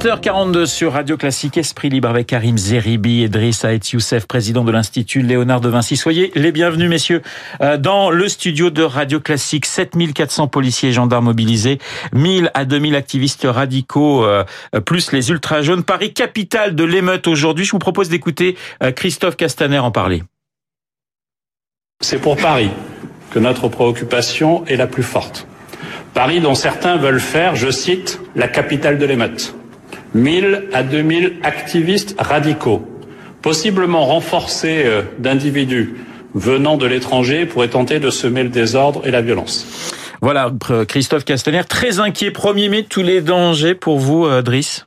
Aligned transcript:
8h42 0.00 0.64
sur 0.64 0.94
Radio 0.94 1.18
Classique, 1.18 1.58
Esprit 1.58 1.90
Libre 1.90 2.08
avec 2.08 2.28
Karim 2.28 2.56
Zeribi 2.56 3.22
et 3.22 3.28
Driss 3.28 3.66
Aet 3.66 3.90
Youssef, 3.92 4.26
président 4.26 4.64
de 4.64 4.72
l'Institut 4.72 5.20
Léonard 5.20 5.60
de 5.60 5.68
Vinci. 5.68 5.98
Soyez 5.98 6.32
les 6.34 6.52
bienvenus, 6.52 6.88
messieurs, 6.88 7.20
euh, 7.60 7.76
dans 7.76 8.08
le 8.10 8.26
studio 8.26 8.70
de 8.70 8.82
Radio 8.82 9.20
Classique. 9.20 9.66
7400 9.66 10.48
policiers 10.48 10.88
et 10.88 10.92
gendarmes 10.94 11.26
mobilisés, 11.26 11.80
1000 12.14 12.50
à 12.54 12.64
2000 12.64 12.96
activistes 12.96 13.46
radicaux, 13.46 14.24
euh, 14.24 14.42
plus 14.86 15.12
les 15.12 15.28
ultra-jaunes. 15.28 15.82
Paris, 15.82 16.14
capitale 16.14 16.74
de 16.74 16.84
l'émeute 16.84 17.28
aujourd'hui. 17.28 17.66
Je 17.66 17.72
vous 17.72 17.78
propose 17.78 18.08
d'écouter 18.08 18.56
euh, 18.82 18.92
Christophe 18.92 19.36
Castaner 19.36 19.80
en 19.80 19.90
parler. 19.90 20.22
C'est 22.00 22.22
pour 22.22 22.38
Paris 22.38 22.70
que 23.32 23.38
notre 23.38 23.68
préoccupation 23.68 24.64
est 24.64 24.76
la 24.76 24.86
plus 24.86 25.02
forte. 25.02 25.46
Paris 26.14 26.40
dont 26.40 26.54
certains 26.54 26.96
veulent 26.96 27.20
faire, 27.20 27.54
je 27.54 27.70
cite, 27.70 28.18
la 28.34 28.48
capitale 28.48 28.96
de 28.96 29.04
l'émeute. 29.04 29.59
1000 30.14 30.68
à 30.72 30.82
2000 30.82 31.38
activistes 31.42 32.16
radicaux, 32.18 32.86
possiblement 33.42 34.06
renforcés 34.06 34.82
euh, 34.84 35.02
d'individus 35.18 35.94
venant 36.34 36.76
de 36.76 36.86
l'étranger 36.86 37.46
pourraient 37.46 37.68
tenter 37.68 37.98
de 37.98 38.10
semer 38.10 38.42
le 38.42 38.48
désordre 38.48 39.06
et 39.06 39.10
la 39.10 39.20
violence. 39.20 39.94
Voilà, 40.22 40.52
Christophe 40.86 41.24
Castaner, 41.24 41.62
très 41.68 41.98
inquiet, 41.98 42.30
premier 42.30 42.68
mai, 42.68 42.84
tous 42.84 43.02
les 43.02 43.20
dangers 43.20 43.74
pour 43.74 43.98
vous, 43.98 44.26
euh, 44.26 44.42
Driss? 44.42 44.86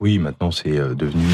Oui, 0.00 0.18
maintenant 0.18 0.50
c'est 0.50 0.76
euh, 0.76 0.94
devenu 0.94 1.24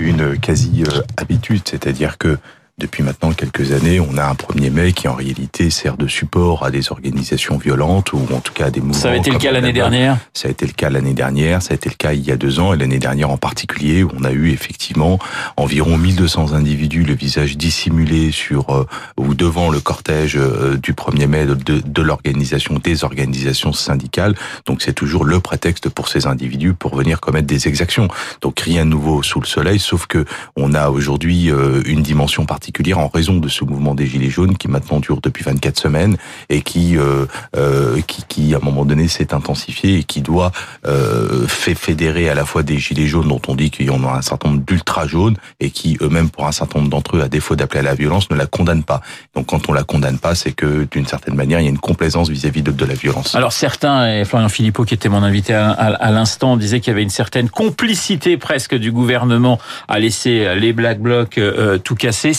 une 0.00 0.38
quasi-habitude, 0.38 1.62
c'est-à-dire 1.64 2.18
que 2.18 2.38
depuis 2.78 3.02
maintenant 3.02 3.32
quelques 3.32 3.72
années, 3.72 4.00
on 4.00 4.16
a 4.16 4.24
un 4.24 4.32
1er 4.32 4.70
mai 4.70 4.92
qui 4.92 5.06
en 5.06 5.14
réalité 5.14 5.68
sert 5.68 5.98
de 5.98 6.06
support 6.06 6.64
à 6.64 6.70
des 6.70 6.90
organisations 6.92 7.58
violentes 7.58 8.14
ou 8.14 8.20
en 8.34 8.40
tout 8.40 8.54
cas 8.54 8.66
à 8.66 8.70
des 8.70 8.80
mouvements. 8.80 8.94
Ça 8.94 9.10
a 9.10 9.16
été 9.16 9.30
le 9.30 9.38
cas 9.38 9.52
l'année 9.52 9.74
dernière 9.74 10.16
Ça 10.32 10.48
a 10.48 10.50
été 10.50 10.66
le 10.66 10.72
cas 10.72 10.88
l'année 10.88 11.12
dernière, 11.12 11.60
ça 11.60 11.72
a 11.72 11.74
été 11.74 11.90
le 11.90 11.94
cas 11.94 12.14
il 12.14 12.24
y 12.24 12.32
a 12.32 12.36
deux 12.36 12.58
ans 12.58 12.72
et 12.72 12.78
l'année 12.78 12.98
dernière 12.98 13.30
en 13.30 13.36
particulier 13.36 14.02
où 14.02 14.10
on 14.18 14.24
a 14.24 14.32
eu 14.32 14.50
effectivement 14.50 15.18
environ 15.58 15.98
1200 15.98 16.54
individus 16.54 17.02
le 17.02 17.14
visage 17.14 17.58
dissimulé 17.58 18.32
sur 18.32 18.70
euh, 18.70 18.86
ou 19.18 19.34
devant 19.34 19.70
le 19.70 19.80
cortège 19.80 20.36
euh, 20.36 20.78
du 20.78 20.94
1er 20.94 21.26
mai 21.26 21.44
de, 21.46 21.54
de, 21.54 22.02
l'organisation 22.02 22.78
des 22.82 23.04
organisations 23.04 23.74
syndicales. 23.74 24.34
Donc 24.64 24.80
c'est 24.80 24.94
toujours 24.94 25.24
le 25.24 25.38
prétexte 25.40 25.90
pour 25.90 26.08
ces 26.08 26.26
individus 26.26 26.72
pour 26.72 26.96
venir 26.96 27.20
commettre 27.20 27.46
des 27.46 27.68
exactions. 27.68 28.08
Donc 28.40 28.60
rien 28.60 28.86
de 28.86 28.90
nouveau 28.90 29.22
sous 29.22 29.40
le 29.40 29.46
soleil 29.46 29.78
sauf 29.78 30.06
que 30.06 30.24
on 30.56 30.72
a 30.72 30.88
aujourd'hui 30.88 31.50
euh, 31.50 31.82
une 31.84 32.02
dimension 32.02 32.46
particulière 32.46 32.69
en 32.94 33.08
raison 33.08 33.36
de 33.36 33.48
ce 33.48 33.64
mouvement 33.64 33.94
des 33.94 34.06
Gilets 34.06 34.30
jaunes 34.30 34.56
qui 34.56 34.68
maintenant 34.68 35.00
dure 35.00 35.20
depuis 35.20 35.44
24 35.44 35.78
semaines 35.78 36.16
et 36.48 36.62
qui, 36.62 36.96
euh, 36.96 37.26
euh, 37.56 38.00
qui, 38.06 38.24
qui, 38.28 38.54
à 38.54 38.58
un 38.58 38.60
moment 38.60 38.84
donné, 38.84 39.08
s'est 39.08 39.34
intensifié 39.34 39.98
et 39.98 40.04
qui 40.04 40.22
doit 40.22 40.52
euh, 40.86 41.46
fédérer 41.46 42.28
à 42.28 42.34
la 42.34 42.44
fois 42.44 42.62
des 42.62 42.78
Gilets 42.78 43.06
jaunes 43.06 43.28
dont 43.28 43.40
on 43.48 43.54
dit 43.54 43.70
qu'il 43.70 43.86
y 43.86 43.90
en 43.90 44.02
a 44.04 44.12
un 44.12 44.22
certain 44.22 44.50
nombre 44.50 44.62
d'ultra 44.64 45.06
jaunes 45.06 45.36
et 45.60 45.70
qui 45.70 45.98
eux-mêmes, 46.00 46.30
pour 46.30 46.46
un 46.46 46.52
certain 46.52 46.78
nombre 46.78 46.90
d'entre 46.90 47.16
eux, 47.16 47.22
à 47.22 47.28
défaut 47.28 47.56
d'appeler 47.56 47.80
à 47.80 47.84
la 47.84 47.94
violence, 47.94 48.30
ne 48.30 48.36
la 48.36 48.46
condamnent 48.46 48.84
pas. 48.84 49.00
Donc 49.34 49.46
quand 49.46 49.68
on 49.68 49.72
la 49.72 49.84
condamne 49.84 50.18
pas, 50.18 50.34
c'est 50.34 50.52
que 50.52 50.86
d'une 50.90 51.06
certaine 51.06 51.34
manière, 51.34 51.60
il 51.60 51.64
y 51.64 51.66
a 51.66 51.70
une 51.70 51.78
complaisance 51.78 52.28
vis-à-vis 52.28 52.62
de, 52.62 52.84
la 52.84 52.94
violence. 52.94 53.34
Alors 53.34 53.52
certains, 53.52 54.20
et 54.20 54.24
Florian 54.24 54.48
Philippot 54.48 54.84
qui 54.84 54.94
était 54.94 55.10
mon 55.10 55.22
invité 55.22 55.52
à, 55.52 55.70
à, 55.70 55.92
à 55.92 56.10
l'instant, 56.10 56.56
disait 56.56 56.80
qu'il 56.80 56.90
y 56.90 56.94
avait 56.94 57.02
une 57.02 57.10
certaine 57.10 57.50
complicité 57.50 58.38
presque 58.38 58.74
du 58.74 58.90
gouvernement 58.90 59.58
à 59.86 59.98
laisser 59.98 60.54
les 60.54 60.72
Black 60.72 61.00
Blocs 61.00 61.38
euh, 61.38 61.78
tout 61.78 61.94
casser. 61.94 62.32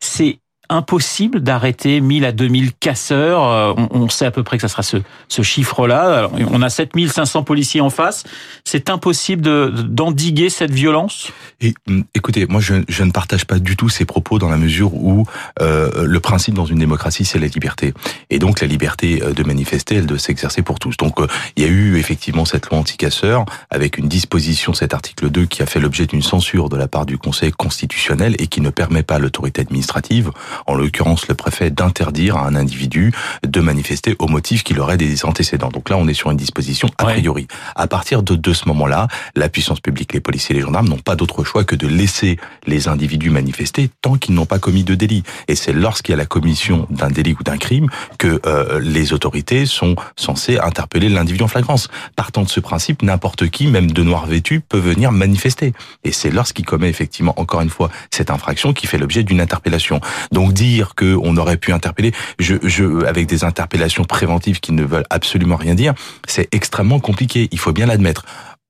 C'est 0.00 0.41
impossible 0.72 1.40
d'arrêter 1.40 2.00
1000 2.00 2.24
à 2.24 2.32
2000 2.32 2.72
casseurs. 2.74 3.46
Euh, 3.48 3.74
on, 3.90 4.08
sait 4.08 4.26
à 4.26 4.30
peu 4.30 4.42
près 4.42 4.56
que 4.56 4.62
ça 4.62 4.68
sera 4.68 4.82
ce, 4.82 5.42
chiffre-là. 5.42 6.28
On 6.50 6.62
a 6.62 6.70
7500 6.70 7.42
policiers 7.42 7.80
en 7.80 7.90
face. 7.90 8.24
C'est 8.64 8.90
impossible 8.90 9.42
d'endiguer 9.88 10.50
cette 10.50 10.72
violence? 10.72 11.30
Et 11.60 11.74
hum, 11.88 12.04
écoutez, 12.14 12.46
moi 12.46 12.60
je, 12.60 12.74
ne 12.74 13.10
partage 13.10 13.44
pas 13.44 13.58
du 13.58 13.76
tout 13.76 13.88
ces 13.88 14.04
propos 14.04 14.38
dans 14.38 14.48
la 14.48 14.56
mesure 14.56 14.94
où 14.94 15.26
euh, 15.60 16.06
le 16.06 16.20
principe 16.20 16.54
dans 16.54 16.64
une 16.64 16.78
démocratie 16.78 17.24
c'est 17.24 17.38
la 17.38 17.46
liberté. 17.46 17.92
Et 18.30 18.38
donc 18.38 18.60
la 18.60 18.66
liberté 18.66 19.22
euh, 19.22 19.32
de 19.32 19.42
manifester, 19.44 19.96
elle 19.96 20.06
doit 20.06 20.18
s'exercer 20.18 20.62
pour 20.62 20.78
tous. 20.78 20.96
Donc 20.96 21.18
il 21.56 21.62
y 21.62 21.66
a 21.66 21.68
eu 21.68 21.96
effectivement 21.98 22.44
cette 22.44 22.68
loi 22.70 22.78
anti-casseurs 22.78 23.44
avec 23.70 23.98
une 23.98 24.08
disposition, 24.08 24.72
cet 24.72 24.94
article 24.94 25.30
2, 25.30 25.46
qui 25.46 25.62
a 25.62 25.66
fait 25.66 25.80
l'objet 25.80 26.06
d'une 26.06 26.22
censure 26.22 26.68
de 26.68 26.76
la 26.76 26.88
part 26.88 27.06
du 27.06 27.18
Conseil 27.18 27.52
constitutionnel 27.52 28.34
et 28.38 28.46
qui 28.46 28.60
ne 28.60 28.70
permet 28.70 29.02
pas 29.02 29.18
l'autorité 29.18 29.60
administrative 29.60 30.30
en 30.66 30.74
l'occurrence 30.74 31.28
le 31.28 31.34
préfet, 31.34 31.70
d'interdire 31.70 32.36
à 32.36 32.46
un 32.46 32.54
individu 32.54 33.12
de 33.46 33.60
manifester 33.60 34.16
au 34.18 34.26
motif 34.26 34.62
qu'il 34.64 34.80
aurait 34.80 34.96
des 34.96 35.24
antécédents. 35.24 35.68
Donc 35.68 35.90
là, 35.90 35.96
on 35.96 36.08
est 36.08 36.14
sur 36.14 36.30
une 36.30 36.36
disposition 36.36 36.88
a 36.98 37.04
priori. 37.04 37.46
À 37.76 37.86
partir 37.86 38.22
de, 38.22 38.34
de 38.34 38.52
ce 38.52 38.68
moment-là, 38.68 39.08
la 39.34 39.48
puissance 39.48 39.80
publique, 39.80 40.12
les 40.12 40.20
policiers 40.20 40.54
et 40.54 40.58
les 40.58 40.64
gendarmes 40.64 40.88
n'ont 40.88 40.98
pas 40.98 41.16
d'autre 41.16 41.44
choix 41.44 41.64
que 41.64 41.76
de 41.76 41.86
laisser 41.86 42.38
les 42.66 42.88
individus 42.88 43.30
manifester 43.30 43.90
tant 44.00 44.16
qu'ils 44.16 44.34
n'ont 44.34 44.46
pas 44.46 44.58
commis 44.58 44.84
de 44.84 44.94
délit. 44.94 45.22
Et 45.48 45.54
c'est 45.54 45.72
lorsqu'il 45.72 46.12
y 46.12 46.14
a 46.14 46.18
la 46.18 46.26
commission 46.26 46.86
d'un 46.90 47.10
délit 47.10 47.36
ou 47.38 47.42
d'un 47.42 47.58
crime 47.58 47.88
que 48.18 48.40
euh, 48.46 48.80
les 48.80 49.12
autorités 49.12 49.66
sont 49.66 49.96
censées 50.16 50.58
interpeller 50.58 51.08
l'individu 51.08 51.44
en 51.44 51.48
flagrance. 51.48 51.88
Partant 52.16 52.42
de 52.42 52.48
ce 52.48 52.60
principe, 52.60 53.02
n'importe 53.02 53.48
qui, 53.48 53.66
même 53.66 53.90
de 53.90 54.02
noir 54.02 54.26
vêtu, 54.26 54.60
peut 54.60 54.78
venir 54.78 55.12
manifester. 55.12 55.72
Et 56.04 56.12
c'est 56.12 56.30
lorsqu'il 56.30 56.64
commet 56.64 56.88
effectivement, 56.88 57.34
encore 57.38 57.60
une 57.60 57.70
fois, 57.70 57.90
cette 58.10 58.30
infraction 58.30 58.72
qui 58.72 58.86
fait 58.86 58.98
l'objet 58.98 59.22
d'une 59.22 59.40
interpellation. 59.40 60.00
Donc 60.30 60.51
dire 60.52 60.94
qu'on 60.94 61.36
aurait 61.36 61.56
pu 61.56 61.72
interpeller, 61.72 62.12
je, 62.38 62.56
je, 62.62 63.04
avec 63.04 63.26
des 63.26 63.44
interpellations 63.44 64.04
préventives 64.04 64.60
qui 64.60 64.72
ne 64.72 64.84
veulent 64.84 65.06
absolument 65.10 65.56
rien 65.56 65.74
dire, 65.74 65.94
c'est 66.26 66.52
extrêmement 66.54 67.00
compliqué. 67.00 67.48
Il 67.52 67.58
faut 67.58 67.72
bien 67.72 67.86
l'admettre. 67.86 68.24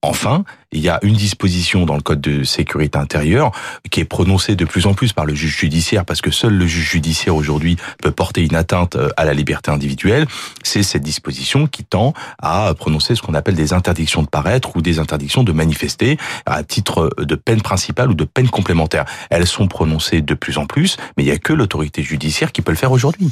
Enfin, 0.05 0.45
il 0.73 0.81
y 0.81 0.89
a 0.89 0.99
une 1.03 1.15
disposition 1.15 1.87
dans 1.87 1.95
le 1.95 2.01
code 2.01 2.21
de 2.21 2.43
sécurité 2.43 2.99
intérieure 2.99 3.53
qui 3.89 4.01
est 4.01 4.05
prononcée 4.05 4.57
de 4.57 4.65
plus 4.65 4.87
en 4.87 4.95
plus 4.95 5.13
par 5.13 5.27
le 5.27 5.35
juge 5.35 5.57
judiciaire 5.57 6.05
parce 6.05 6.21
que 6.21 6.33
seul 6.33 6.55
le 6.55 6.67
juge 6.67 6.91
judiciaire 6.91 7.37
aujourd'hui 7.37 7.77
peut 8.03 8.11
porter 8.11 8.43
une 8.43 8.57
atteinte 8.57 8.97
euh, 8.97 9.11
à 9.17 9.25
la 9.25 9.33
liberté 9.33 9.71
individuelle. 9.71 10.27
C'est 10.65 10.83
cette 10.83 11.05
disposition 11.05 11.69
qui 11.69 11.85
tend 11.85 12.15
à 12.41 12.75
prononcer 12.77 13.15
ce 13.15 13.23
qu'on 13.23 13.35
appelle 13.35 13.55
des 13.55 13.73
interdictions 13.73 14.23
de 14.23 14.29
paraître 14.29 14.77
ou 14.77 14.83
des 14.83 14.99
interdictions 14.99 15.45
de 15.45 15.53
manifester 15.53 16.17
à 16.47 16.65
titre 16.65 17.11
de 17.19 17.34
peine 17.37 17.63
principale 17.63 18.11
ou 18.11 18.15
de 18.15 18.25
peine 18.25 18.49
complémentaire. 18.49 19.05
Elles 19.31 19.47
sont 19.47 19.69
prononcées 19.69 20.21
de 20.21 20.34
plus 20.34 20.59
en 20.59 20.67
plus, 20.67 20.97
mais 21.17 21.23
il 21.23 21.27
n'y 21.27 21.33
a 21.33 21.39
que 21.39 21.53
l'autorité 21.53 22.03
judiciaire 22.03 22.51
qui 22.51 22.61
peut 22.63 22.73
le 22.73 22.77
faire 22.77 22.91
aujourd'hui. 22.91 23.31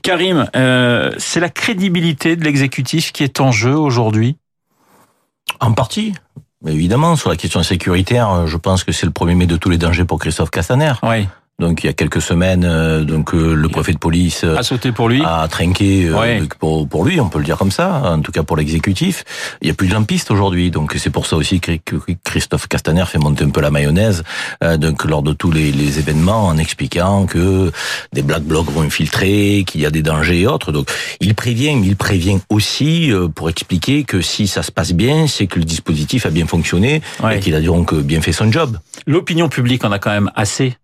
Karim, 0.00 0.48
euh, 0.56 1.12
c'est 1.18 1.40
la 1.40 1.50
crédibilité 1.50 2.36
de 2.36 2.44
l'exécutif 2.44 3.12
qui 3.12 3.22
est 3.22 3.40
en 3.40 3.52
jeu 3.52 3.76
aujourd'hui? 3.76 4.36
En 5.60 5.72
partie. 5.72 6.14
Mais 6.62 6.72
évidemment, 6.72 7.16
sur 7.16 7.30
la 7.30 7.36
question 7.36 7.62
sécuritaire, 7.62 8.46
je 8.46 8.56
pense 8.56 8.84
que 8.84 8.92
c'est 8.92 9.06
le 9.06 9.12
premier 9.12 9.34
mai 9.34 9.46
de 9.46 9.56
tous 9.56 9.70
les 9.70 9.78
dangers 9.78 10.04
pour 10.04 10.18
Christophe 10.18 10.50
Castaner. 10.50 10.92
Oui. 11.02 11.28
Donc 11.58 11.82
il 11.82 11.86
y 11.86 11.88
a 11.88 11.94
quelques 11.94 12.20
semaines, 12.20 12.66
euh, 12.66 13.02
donc 13.02 13.32
euh, 13.32 13.54
le 13.54 13.68
préfet 13.70 13.94
de 13.94 13.98
police 13.98 14.44
a 14.44 14.62
sauté 14.62 14.92
pour 14.92 15.08
lui, 15.08 15.22
a 15.24 15.48
trinqué 15.48 16.06
euh, 16.06 16.44
pour, 16.58 16.86
pour 16.86 17.02
lui, 17.02 17.18
on 17.18 17.30
peut 17.30 17.38
le 17.38 17.46
dire 17.46 17.56
comme 17.56 17.70
ça, 17.70 18.02
en 18.04 18.20
tout 18.20 18.30
cas 18.30 18.42
pour 18.42 18.58
l'exécutif. 18.58 19.24
Il 19.62 19.68
y 19.68 19.70
a 19.70 19.74
plus 19.74 19.88
de 19.88 19.98
pistes 20.04 20.30
aujourd'hui, 20.30 20.70
donc 20.70 20.94
c'est 20.98 21.08
pour 21.08 21.24
ça 21.24 21.34
aussi 21.34 21.60
que 21.60 21.72
Christophe 22.24 22.68
Castaner 22.68 23.06
fait 23.06 23.16
monter 23.16 23.44
un 23.44 23.48
peu 23.48 23.62
la 23.62 23.70
mayonnaise, 23.70 24.22
donc 24.76 25.06
lors 25.06 25.22
de 25.22 25.32
tous 25.32 25.50
les, 25.50 25.72
les, 25.72 25.98
événements, 25.98 26.46
en 26.46 26.58
expliquant 26.58 27.24
que 27.24 27.72
des 28.12 28.20
black 28.20 28.42
blocs 28.42 28.68
vont 28.68 28.82
infiltrer, 28.82 29.64
qu'il 29.66 29.80
y 29.80 29.86
a 29.86 29.90
des 29.90 30.02
dangers 30.02 30.42
et 30.42 30.46
autres. 30.46 30.72
Donc 30.72 30.90
il 31.20 31.34
prévient, 31.34 31.74
mais 31.76 31.86
il 31.86 31.96
prévient 31.96 32.38
aussi 32.50 33.10
pour 33.34 33.48
expliquer 33.48 34.04
que 34.04 34.20
si 34.20 34.46
ça 34.46 34.62
se 34.62 34.70
passe 34.70 34.92
bien, 34.92 35.26
c'est 35.26 35.46
que 35.46 35.58
le 35.58 35.64
dispositif 35.64 36.26
a 36.26 36.30
bien 36.30 36.46
fonctionné 36.46 37.00
et 37.32 37.40
qu'il 37.40 37.54
a 37.54 37.62
donc 37.62 37.94
bien 37.94 38.20
fait 38.20 38.32
son 38.32 38.52
job. 38.52 38.76
L'opinion 39.06 39.48
publique 39.48 39.86
en 39.86 39.92
a 39.92 39.98
quand 39.98 40.10
même 40.10 40.30
assez 40.34 40.76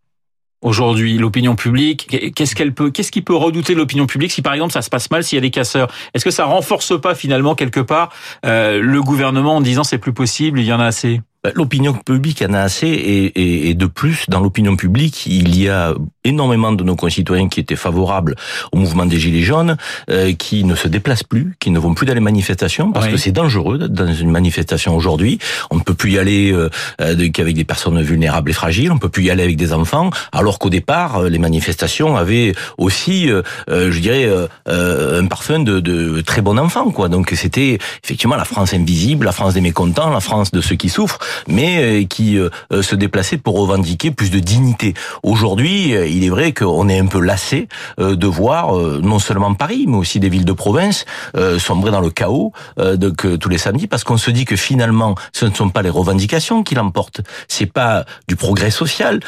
aujourd'hui 0.62 1.18
l'opinion 1.18 1.54
publique 1.54 2.32
Qu'est-ce 2.34 2.54
qu'elle 2.54 2.72
peut, 2.72 2.90
qu'est-ce 2.90 3.12
qui 3.12 3.22
peut 3.22 3.34
redouter 3.34 3.74
l'opinion 3.74 4.06
publique 4.06 4.32
si 4.32 4.42
par 4.42 4.54
exemple 4.54 4.72
ça 4.72 4.82
se 4.82 4.90
passe 4.90 5.10
mal 5.10 5.24
s'il 5.24 5.36
y 5.36 5.38
a 5.38 5.42
des 5.42 5.50
casseurs? 5.50 5.88
Est-ce 6.14 6.24
que 6.24 6.30
ça 6.30 6.44
renforce 6.44 7.00
pas 7.00 7.14
finalement 7.14 7.54
quelque 7.54 7.80
part 7.80 8.12
euh, 8.46 8.80
le 8.80 9.02
gouvernement 9.02 9.56
en 9.56 9.60
disant 9.60 9.84
c'est 9.84 9.98
plus 9.98 10.12
possible, 10.12 10.60
il 10.60 10.66
y 10.66 10.72
en 10.72 10.80
a 10.80 10.86
assez? 10.86 11.20
L'opinion 11.56 11.92
publique 11.92 12.44
en 12.48 12.54
a 12.54 12.60
assez 12.60 12.86
et, 12.86 13.68
et, 13.68 13.74
de 13.74 13.86
plus, 13.86 14.26
dans 14.28 14.38
l'opinion 14.38 14.76
publique, 14.76 15.26
il 15.26 15.58
y 15.58 15.68
a 15.68 15.92
énormément 16.22 16.70
de 16.70 16.84
nos 16.84 16.94
concitoyens 16.94 17.48
qui 17.48 17.58
étaient 17.58 17.74
favorables 17.74 18.36
au 18.70 18.76
mouvement 18.76 19.06
des 19.06 19.18
Gilets 19.18 19.42
jaunes, 19.42 19.76
euh, 20.08 20.34
qui 20.34 20.62
ne 20.62 20.76
se 20.76 20.86
déplacent 20.86 21.24
plus, 21.24 21.56
qui 21.58 21.72
ne 21.72 21.80
vont 21.80 21.94
plus 21.94 22.06
dans 22.06 22.14
les 22.14 22.20
manifestations, 22.20 22.92
parce 22.92 23.08
que 23.08 23.16
c'est 23.16 23.32
dangereux 23.32 23.78
dans 23.88 24.12
une 24.12 24.30
manifestation 24.30 24.94
aujourd'hui. 24.94 25.40
On 25.72 25.76
ne 25.76 25.80
peut 25.80 25.94
plus 25.94 26.12
y 26.12 26.18
aller 26.20 26.52
euh, 26.52 26.70
euh 27.00 27.28
qu'avec 27.32 27.56
des 27.56 27.64
personnes 27.64 28.00
vulnérables 28.02 28.50
et 28.50 28.54
fragiles, 28.54 28.92
on 28.92 28.94
ne 28.94 29.00
peut 29.00 29.08
plus 29.08 29.24
y 29.24 29.30
aller 29.30 29.42
avec 29.42 29.56
des 29.56 29.72
enfants, 29.72 30.10
alors 30.30 30.60
qu'au 30.60 30.70
départ, 30.70 31.16
euh, 31.16 31.28
les 31.28 31.40
manifestations 31.40 32.16
avaient 32.16 32.54
aussi, 32.78 33.28
euh, 33.28 33.42
je 33.68 33.98
dirais, 33.98 34.30
un 34.66 35.26
parfum 35.26 35.58
de, 35.58 35.80
de 35.80 36.20
très 36.20 36.40
bon 36.40 36.56
enfant. 36.56 36.92
quoi. 36.92 37.08
Donc 37.08 37.32
c'était 37.34 37.78
effectivement 38.04 38.36
la 38.36 38.44
France 38.44 38.74
invisible, 38.74 39.24
la 39.24 39.32
France 39.32 39.54
des 39.54 39.60
mécontents, 39.60 40.10
la 40.10 40.20
France 40.20 40.52
de 40.52 40.60
ceux 40.60 40.76
qui 40.76 40.88
souffrent. 40.88 41.18
Mais 41.48 42.06
qui 42.06 42.38
se 42.70 42.94
déplaçaient 42.94 43.38
pour 43.38 43.58
revendiquer 43.58 44.10
plus 44.10 44.30
de 44.30 44.38
dignité. 44.38 44.94
Aujourd'hui, 45.22 45.90
il 45.90 46.24
est 46.24 46.30
vrai 46.30 46.52
qu'on 46.52 46.88
est 46.88 46.98
un 46.98 47.06
peu 47.06 47.20
lassé 47.20 47.68
de 47.98 48.26
voir 48.26 48.74
non 48.74 49.18
seulement 49.18 49.54
Paris, 49.54 49.84
mais 49.88 49.96
aussi 49.96 50.20
des 50.20 50.28
villes 50.28 50.44
de 50.44 50.52
province 50.52 51.04
sombrer 51.58 51.90
dans 51.90 52.00
le 52.00 52.10
chaos 52.10 52.52
donc, 52.76 53.38
tous 53.38 53.48
les 53.48 53.58
samedis, 53.58 53.86
parce 53.86 54.04
qu'on 54.04 54.16
se 54.16 54.30
dit 54.30 54.44
que 54.44 54.56
finalement, 54.56 55.14
ce 55.32 55.46
ne 55.46 55.54
sont 55.54 55.70
pas 55.70 55.82
les 55.82 55.90
revendications 55.90 56.62
qui 56.62 56.74
l'emportent, 56.74 57.20
c'est 57.48 57.66
pas 57.66 58.04
du 58.28 58.36
progrès 58.36 58.70
social 58.70 59.20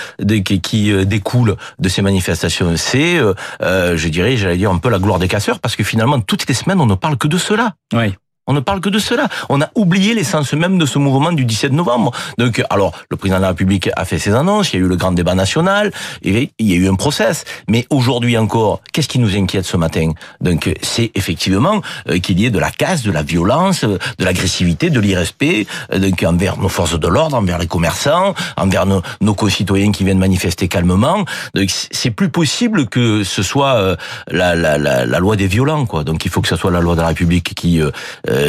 qui 0.55 1.07
découle 1.07 1.57
de 1.79 1.89
ces 1.89 2.03
manifestations, 2.03 2.77
c'est, 2.77 3.19
je 3.61 4.09
dirais, 4.09 4.37
j'allais 4.37 4.57
dire 4.57 4.71
un 4.71 4.79
peu 4.79 4.91
la 4.91 4.99
gloire 4.99 5.19
des 5.19 5.29
casseurs, 5.29 5.61
parce 5.61 5.77
que 5.77 5.85
finalement, 5.85 6.21
toutes 6.21 6.47
les 6.49 6.55
semaines, 6.55 6.81
on 6.81 6.87
ne 6.87 6.95
parle 6.95 7.17
que 7.17 7.29
de 7.29 7.39
cela. 7.39 7.75
Oui. 7.93 8.15
On 8.47 8.53
ne 8.53 8.61
parle 8.61 8.81
que 8.81 8.91
de 8.91 8.99
cela. 8.99 9.29
On 9.49 9.63
a 9.63 9.71
oublié 9.75 10.15
l'essence 10.15 10.53
même 10.53 10.79
de 10.79 10.85
ce 10.85 10.99
mouvement 10.99 11.33
du 11.33 11.47
17 11.47 11.73
novembre. 11.73 12.13
Donc, 12.37 12.63
alors, 12.69 12.93
le 13.11 13.17
président 13.17 13.39
de 13.39 13.43
la 13.43 13.49
République 13.49 13.89
a 13.97 14.05
fait 14.05 14.19
ses 14.19 14.35
annonces, 14.35 14.73
il 14.73 14.81
y 14.81 14.83
a 14.83 14.85
eu 14.85 14.89
le 14.89 14.97
grand 14.97 15.13
débat 15.13 15.35
national, 15.35 15.93
il 16.23 16.51
y 16.59 16.73
a 16.73 16.77
eu 16.77 16.89
un 16.89 16.95
process. 16.95 17.45
Mais 17.69 17.87
aujourd'hui 17.89 18.37
encore, 18.37 18.83
qu'est-ce 18.93 19.09
qui 19.09 19.19
nous 19.19 19.35
inquiète 19.35 19.65
ce 19.65 19.79
matin? 19.79 20.11
Donc, 20.43 20.71
c'est 20.83 21.11
effectivement 21.15 21.81
euh, 22.11 22.19
qu'il 22.19 22.39
y 22.39 22.45
ait 22.45 22.51
de 22.51 22.59
la 22.59 22.71
casse, 22.71 23.03
de 23.03 23.11
la 23.11 23.23
violence, 23.23 23.85
euh, 23.85 23.99
de 24.19 24.25
l'agressivité, 24.25 24.91
de 24.91 25.01
l'irrespect, 25.01 25.67
euh, 25.93 25.99
donc 25.99 26.23
envers 26.23 26.59
nos 26.59 26.69
forces 26.69 26.99
de 27.01 27.09
l'ordre, 27.09 27.37
envers 27.37 27.59
les 27.59 27.67
commerçants, 27.67 28.35
envers 28.59 28.85
nos, 28.85 29.01
nos, 29.23 29.35
concitoyens 29.35 29.91
qui 29.91 30.05
viennent 30.05 30.19
manifester 30.19 30.69
calmement. 30.69 31.25
Donc, 31.55 31.71
c'est 31.91 32.11
plus 32.11 32.29
possible 32.29 32.89
que 32.89 33.25
ce 33.25 33.43
soit 33.43 33.97
la, 34.29 34.55
la, 34.55 35.19
loi 35.19 35.37
des 35.37 35.47
violents, 35.47 35.87
quoi. 35.87 36.05
Donc, 36.05 36.25
il 36.25 36.31
faut 36.31 36.41
que 36.41 36.49
ce 36.49 36.57
soit 36.57 36.71
la 36.71 36.81
loi 36.81 36.95
de 36.95 37.01
la 37.01 37.09
République 37.09 37.55
qui 37.55 37.81
euh, 37.81 37.91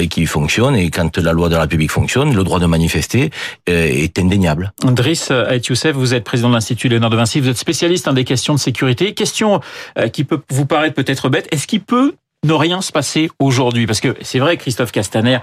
qui 0.09 0.25
fonctionne. 0.25 0.75
Et 0.75 0.89
quand 0.89 1.17
la 1.17 1.33
loi 1.33 1.49
de 1.49 1.55
la 1.55 1.61
République 1.61 1.91
fonctionne, 1.91 2.35
le 2.35 2.43
droit 2.43 2.59
de 2.59 2.65
manifester 2.65 3.29
euh, 3.69 3.87
est 3.87 4.19
indéniable. 4.19 4.73
Driss 4.83 5.31
Ait 5.31 5.61
Youssef, 5.67 5.95
vous 5.95 6.13
êtes 6.13 6.23
président 6.23 6.49
de 6.49 6.53
l'Institut 6.53 6.89
Léonard 6.89 7.09
de 7.09 7.15
Vinci, 7.15 7.39
vous 7.39 7.49
êtes 7.49 7.57
spécialiste 7.57 8.09
des 8.09 8.23
questions 8.23 8.53
de 8.53 8.59
sécurité. 8.59 9.13
Question 9.13 9.61
euh, 9.97 10.07
qui 10.07 10.23
peut 10.23 10.41
vous 10.49 10.65
paraître 10.65 10.95
peut-être 10.95 11.29
bête, 11.29 11.47
est-ce 11.51 11.67
qu'il 11.67 11.81
peut 11.81 12.15
ne 12.45 12.53
rien 12.53 12.81
se 12.81 12.91
passer 12.91 13.29
aujourd'hui? 13.39 13.87
Parce 13.87 13.99
que 13.99 14.15
c'est 14.21 14.39
vrai, 14.39 14.57
Christophe 14.57 14.91
Castaner, 14.91 15.39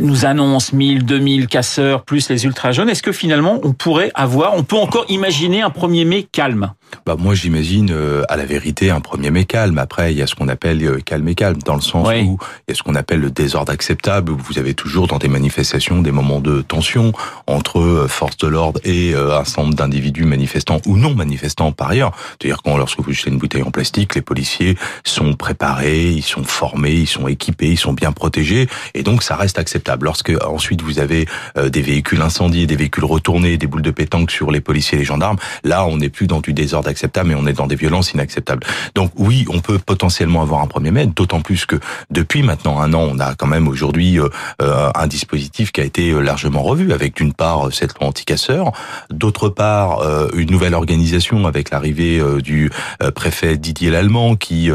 nous 0.00 0.24
annonce 0.24 0.72
1000, 0.72 1.04
2000 1.04 1.46
casseurs 1.46 2.04
plus 2.04 2.28
les 2.28 2.44
ultra 2.44 2.72
jeunes. 2.72 2.88
Est-ce 2.88 3.02
que 3.02 3.12
finalement 3.12 3.60
on 3.62 3.72
pourrait 3.72 4.10
avoir, 4.14 4.54
on 4.54 4.64
peut 4.64 4.76
encore 4.76 5.04
imaginer 5.08 5.62
un 5.62 5.68
1er 5.68 6.04
mai 6.04 6.26
calme? 6.30 6.72
Bah 7.06 7.16
moi 7.18 7.34
j'imagine 7.34 7.90
euh, 7.90 8.22
à 8.28 8.36
la 8.36 8.44
vérité 8.44 8.90
un 8.90 9.00
premier 9.00 9.30
mai 9.30 9.44
calme. 9.44 9.78
Après 9.78 10.12
il 10.12 10.18
y 10.18 10.22
a 10.22 10.26
ce 10.26 10.34
qu'on 10.34 10.48
appelle 10.48 10.82
euh, 10.84 11.00
calme 11.00 11.26
et 11.28 11.34
calme 11.34 11.58
dans 11.64 11.74
le 11.74 11.80
sens 11.80 12.06
où 12.06 12.10
il 12.12 12.70
y 12.70 12.72
a 12.72 12.74
ce 12.74 12.82
qu'on 12.82 12.94
appelle 12.94 13.20
le 13.20 13.30
désordre 13.30 13.72
acceptable. 13.72 14.32
Où 14.32 14.36
vous 14.36 14.58
avez 14.58 14.74
toujours 14.74 15.06
dans 15.06 15.18
des 15.18 15.28
manifestations 15.28 16.00
des 16.00 16.12
moments 16.12 16.40
de 16.40 16.62
tension 16.62 17.12
entre 17.46 17.80
euh, 17.80 18.08
forces 18.08 18.36
de 18.36 18.46
l'ordre 18.46 18.80
et 18.84 19.14
un 19.14 19.44
certain 19.44 19.62
nombre 19.62 19.74
d'individus 19.74 20.24
manifestants 20.24 20.80
ou 20.86 20.96
non 20.96 21.14
manifestants 21.14 21.72
par 21.72 21.90
ailleurs. 21.90 22.12
C'est-à-dire 22.30 22.62
quand 22.62 22.76
lorsque 22.76 23.00
vous 23.00 23.12
jetez 23.12 23.30
une 23.30 23.38
bouteille 23.38 23.62
en 23.62 23.70
plastique, 23.70 24.14
les 24.14 24.22
policiers 24.22 24.76
sont 25.04 25.34
préparés, 25.34 26.10
ils 26.10 26.22
sont 26.22 26.44
formés, 26.44 26.92
ils 26.92 27.06
sont 27.06 27.26
équipés, 27.26 27.70
ils 27.70 27.78
sont 27.78 27.92
bien 27.92 28.12
protégés 28.12 28.68
et 28.94 29.02
donc 29.02 29.22
ça 29.22 29.36
reste 29.42 29.58
acceptable. 29.58 30.06
Lorsque 30.06 30.32
ensuite 30.44 30.82
vous 30.82 30.98
avez 30.98 31.26
des 31.56 31.82
véhicules 31.82 32.22
incendiés, 32.22 32.66
des 32.66 32.76
véhicules 32.76 33.04
retournés, 33.04 33.56
des 33.56 33.66
boules 33.66 33.82
de 33.82 33.90
pétanque 33.90 34.30
sur 34.30 34.50
les 34.50 34.60
policiers 34.60 34.96
et 34.96 35.00
les 35.00 35.04
gendarmes, 35.04 35.38
là 35.64 35.86
on 35.86 35.96
n'est 35.98 36.08
plus 36.08 36.26
dans 36.26 36.40
du 36.40 36.52
désordre 36.52 36.88
acceptable, 36.88 37.28
mais 37.28 37.34
on 37.34 37.46
est 37.46 37.52
dans 37.52 37.66
des 37.66 37.76
violences 37.76 38.12
inacceptables. 38.12 38.64
Donc 38.94 39.12
oui, 39.16 39.44
on 39.48 39.60
peut 39.60 39.78
potentiellement 39.78 40.42
avoir 40.42 40.60
un 40.60 40.66
premier 40.66 40.90
mai, 40.90 41.06
d'autant 41.06 41.40
plus 41.40 41.66
que 41.66 41.76
depuis 42.10 42.42
maintenant 42.42 42.80
un 42.80 42.92
an, 42.94 43.08
on 43.10 43.18
a 43.18 43.34
quand 43.34 43.46
même 43.46 43.68
aujourd'hui 43.68 44.18
euh, 44.18 44.28
euh, 44.60 44.90
un 44.94 45.06
dispositif 45.06 45.72
qui 45.72 45.80
a 45.80 45.84
été 45.84 46.10
euh, 46.10 46.20
largement 46.20 46.62
revu, 46.62 46.92
avec 46.92 47.16
d'une 47.16 47.32
part 47.32 47.72
cette 47.72 47.98
loi 47.98 48.08
anti-casseurs, 48.08 48.72
d'autre 49.10 49.48
part 49.48 50.02
une 50.34 50.50
nouvelle 50.50 50.74
organisation 50.74 51.46
avec 51.46 51.70
l'arrivée 51.70 52.20
du 52.42 52.70
préfet 53.14 53.56
Didier 53.56 53.90
Lallemand 53.90 54.36
qui 54.36 54.70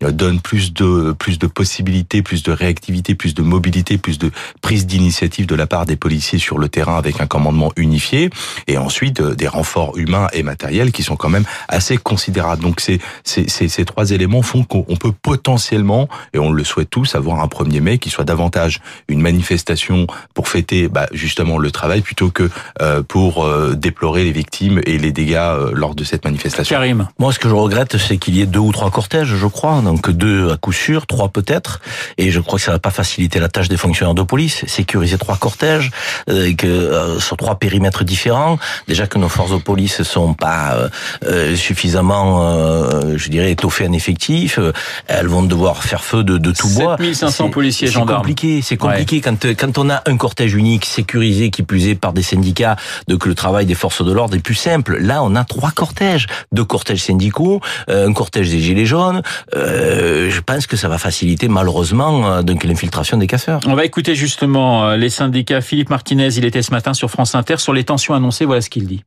donne 0.00 0.40
plus 0.40 0.72
de 0.72 1.12
plus 1.12 1.38
de 1.38 1.46
possibilités, 1.46 2.22
plus 2.22 2.42
de 2.42 2.52
réactivité, 2.52 3.14
plus 3.14 3.34
de 3.34 3.42
mobilité, 3.42 3.98
plus 3.98 4.11
de 4.18 4.30
prise 4.60 4.86
d'initiative 4.86 5.46
de 5.46 5.54
la 5.54 5.66
part 5.66 5.86
des 5.86 5.96
policiers 5.96 6.38
sur 6.38 6.58
le 6.58 6.68
terrain 6.68 6.96
avec 6.96 7.20
un 7.20 7.26
commandement 7.26 7.72
unifié, 7.76 8.30
et 8.66 8.78
ensuite 8.78 9.22
des 9.22 9.48
renforts 9.48 9.96
humains 9.96 10.28
et 10.32 10.42
matériels 10.42 10.92
qui 10.92 11.02
sont 11.02 11.16
quand 11.16 11.28
même 11.28 11.44
assez 11.68 11.96
considérable. 11.96 12.62
Donc 12.62 12.80
ces, 12.80 13.00
ces, 13.24 13.48
ces, 13.48 13.68
ces 13.68 13.84
trois 13.84 14.10
éléments 14.10 14.42
font 14.42 14.64
qu'on 14.64 14.96
peut 14.96 15.12
potentiellement, 15.12 16.08
et 16.32 16.38
on 16.38 16.52
le 16.52 16.64
souhaite 16.64 16.90
tous, 16.90 17.14
avoir 17.14 17.40
un 17.40 17.46
1er 17.46 17.80
mai 17.80 17.98
qui 17.98 18.10
soit 18.10 18.24
davantage 18.24 18.80
une 19.08 19.20
manifestation 19.20 20.06
pour 20.34 20.48
fêter 20.48 20.88
bah, 20.88 21.06
justement 21.12 21.58
le 21.58 21.70
travail 21.70 22.00
plutôt 22.00 22.30
que 22.30 22.50
euh, 22.80 23.02
pour 23.02 23.44
euh, 23.44 23.74
déplorer 23.74 24.24
les 24.24 24.32
victimes 24.32 24.80
et 24.84 24.98
les 24.98 25.12
dégâts 25.12 25.36
euh, 25.36 25.70
lors 25.72 25.94
de 25.94 26.04
cette 26.04 26.24
manifestation. 26.24 26.74
Karim. 26.74 27.08
Moi, 27.18 27.32
ce 27.32 27.38
que 27.38 27.48
je 27.48 27.54
regrette, 27.54 27.96
c'est 27.98 28.18
qu'il 28.18 28.36
y 28.36 28.42
ait 28.42 28.46
deux 28.46 28.58
ou 28.58 28.72
trois 28.72 28.90
cortèges, 28.90 29.34
je 29.34 29.46
crois, 29.46 29.80
donc 29.82 30.10
deux 30.10 30.50
à 30.50 30.56
coup 30.56 30.72
sûr, 30.72 31.06
trois 31.06 31.28
peut-être, 31.28 31.80
et 32.18 32.30
je 32.30 32.40
crois 32.40 32.58
que 32.58 32.64
ça 32.64 32.72
va 32.72 32.78
pas 32.78 32.90
faciliter 32.90 33.40
la 33.40 33.48
tâche 33.48 33.68
des 33.68 33.76
fonctionnaires 33.76 34.01
de 34.14 34.22
police, 34.22 34.64
sécuriser 34.66 35.18
trois 35.18 35.36
cortèges, 35.36 35.90
que 36.26 37.18
sur 37.18 37.36
trois 37.36 37.54
périmètres 37.56 38.04
différents. 38.04 38.58
Déjà 38.88 39.06
que 39.06 39.18
nos 39.18 39.28
forces 39.28 39.52
de 39.52 39.56
police 39.56 40.02
sont 40.02 40.34
pas 40.34 40.76
suffisamment, 41.56 42.42
euh, 42.42 43.16
je 43.16 43.28
dirais, 43.28 43.52
étoffées 43.52 43.86
en 43.86 43.92
effectif. 43.92 44.58
Euh, 44.58 44.72
elles 45.06 45.26
vont 45.26 45.42
devoir 45.42 45.82
faire 45.82 46.04
feu 46.04 46.24
de, 46.24 46.38
de 46.38 46.52
tout 46.52 46.68
bois. 46.68 46.96
7500 46.98 47.50
policiers 47.50 47.88
et 47.88 47.90
gendarmes. 47.90 48.08
C'est 48.08 48.16
compliqué, 48.16 48.62
c'est 48.62 48.76
compliqué 48.76 49.20
quand 49.20 49.46
quand 49.54 49.78
on 49.78 49.90
a 49.90 50.02
un 50.06 50.16
cortège 50.16 50.54
unique, 50.54 50.84
sécurisé, 50.84 51.50
qui 51.50 51.62
plus 51.62 51.88
est 51.88 51.94
par 51.94 52.12
des 52.12 52.22
syndicats, 52.22 52.76
de 53.08 53.16
que 53.16 53.28
le 53.28 53.34
travail 53.34 53.66
des 53.66 53.74
forces 53.74 54.04
de 54.04 54.12
l'ordre 54.12 54.36
est 54.36 54.40
plus 54.40 54.54
simple. 54.54 54.98
Là, 54.98 55.22
on 55.22 55.34
a 55.34 55.44
trois 55.44 55.70
cortèges, 55.70 56.26
deux 56.52 56.64
cortèges 56.64 57.02
syndicaux, 57.02 57.60
euh, 57.88 58.08
un 58.08 58.12
cortège 58.12 58.50
des 58.50 58.60
gilets 58.60 58.86
jaunes. 58.86 59.22
Euh, 59.54 60.30
je 60.30 60.40
pense 60.40 60.66
que 60.66 60.76
ça 60.76 60.88
va 60.88 60.98
faciliter 60.98 61.48
malheureusement 61.48 62.42
donc 62.42 62.64
l'infiltration 62.64 63.16
des 63.16 63.26
casseurs. 63.26 63.60
On 63.66 63.74
va 63.74 63.84
écouter 63.92 64.14
justement 64.14 64.94
les 64.94 65.10
syndicats. 65.10 65.60
Philippe 65.60 65.90
Martinez, 65.90 66.28
il 66.38 66.46
était 66.46 66.62
ce 66.62 66.70
matin 66.70 66.94
sur 66.94 67.10
France 67.10 67.34
Inter 67.34 67.58
sur 67.58 67.74
les 67.74 67.84
tensions 67.84 68.14
annoncées. 68.14 68.46
Voilà 68.46 68.62
ce 68.62 68.70
qu'il 68.70 68.86
dit. 68.86 69.04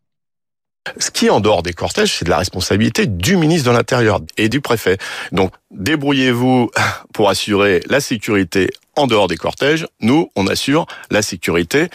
Ce 1.00 1.10
qui 1.10 1.26
est 1.26 1.32
en 1.32 1.40
dehors 1.40 1.64
des 1.64 1.74
cortèges, 1.74 2.14
c'est 2.14 2.26
de 2.26 2.30
la 2.30 2.38
responsabilité 2.38 3.08
du 3.08 3.36
ministre 3.36 3.72
de 3.72 3.76
l'Intérieur 3.76 4.20
et 4.38 4.48
du 4.48 4.62
préfet. 4.62 5.00
Donc, 5.32 5.52
débrouillez-vous 5.72 6.70
pour 7.16 7.30
assurer 7.30 7.82
la 7.90 8.00
sécurité 8.00 8.70
en 8.96 9.08
dehors 9.08 9.28
des 9.28 9.38
cortèges. 9.38 9.88
Nous, 10.02 10.30
on 10.36 10.46
assure 10.46 10.86
la 11.10 11.24
sécurité 11.24 11.90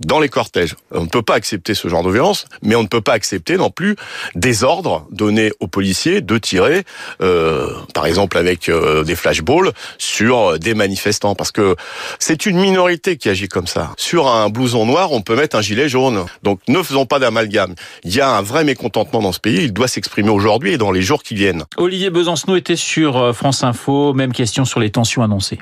dans 0.00 0.20
les 0.20 0.28
cortèges. 0.28 0.74
On 0.90 1.02
ne 1.02 1.08
peut 1.08 1.22
pas 1.22 1.34
accepter 1.34 1.74
ce 1.74 1.88
genre 1.88 2.02
de 2.02 2.10
violence, 2.10 2.46
mais 2.62 2.74
on 2.74 2.82
ne 2.82 2.88
peut 2.88 3.00
pas 3.00 3.12
accepter 3.12 3.56
non 3.56 3.70
plus 3.70 3.96
des 4.34 4.64
ordres 4.64 5.06
donnés 5.10 5.52
aux 5.60 5.68
policiers 5.68 6.20
de 6.20 6.38
tirer, 6.38 6.84
euh, 7.22 7.70
par 7.94 8.06
exemple 8.06 8.36
avec 8.36 8.68
euh, 8.68 9.04
des 9.04 9.16
flashballs, 9.16 9.72
sur 9.98 10.58
des 10.58 10.74
manifestants, 10.74 11.34
parce 11.34 11.52
que 11.52 11.76
c'est 12.18 12.46
une 12.46 12.58
minorité 12.58 13.16
qui 13.16 13.28
agit 13.28 13.48
comme 13.48 13.66
ça. 13.66 13.92
Sur 13.96 14.28
un 14.28 14.48
blouson 14.48 14.86
noir, 14.86 15.12
on 15.12 15.22
peut 15.22 15.36
mettre 15.36 15.56
un 15.56 15.62
gilet 15.62 15.88
jaune. 15.88 16.24
Donc 16.42 16.60
ne 16.68 16.82
faisons 16.82 17.06
pas 17.06 17.18
d'amalgame. 17.18 17.74
Il 18.04 18.14
y 18.14 18.20
a 18.20 18.36
un 18.36 18.42
vrai 18.42 18.64
mécontentement 18.64 19.20
dans 19.20 19.32
ce 19.32 19.40
pays, 19.40 19.64
il 19.64 19.72
doit 19.72 19.88
s'exprimer 19.88 20.30
aujourd'hui 20.30 20.72
et 20.72 20.78
dans 20.78 20.92
les 20.92 21.02
jours 21.02 21.22
qui 21.22 21.34
viennent. 21.34 21.64
Olivier 21.76 22.10
Besancenot 22.10 22.56
était 22.56 22.76
sur 22.76 23.16
euh, 23.16 23.32
France 23.32 23.64
Info, 23.64 24.12
même 24.12 24.32
question 24.32 24.64
sur 24.64 24.80
les 24.80 24.90
tensions 24.90 25.22
annoncées. 25.22 25.58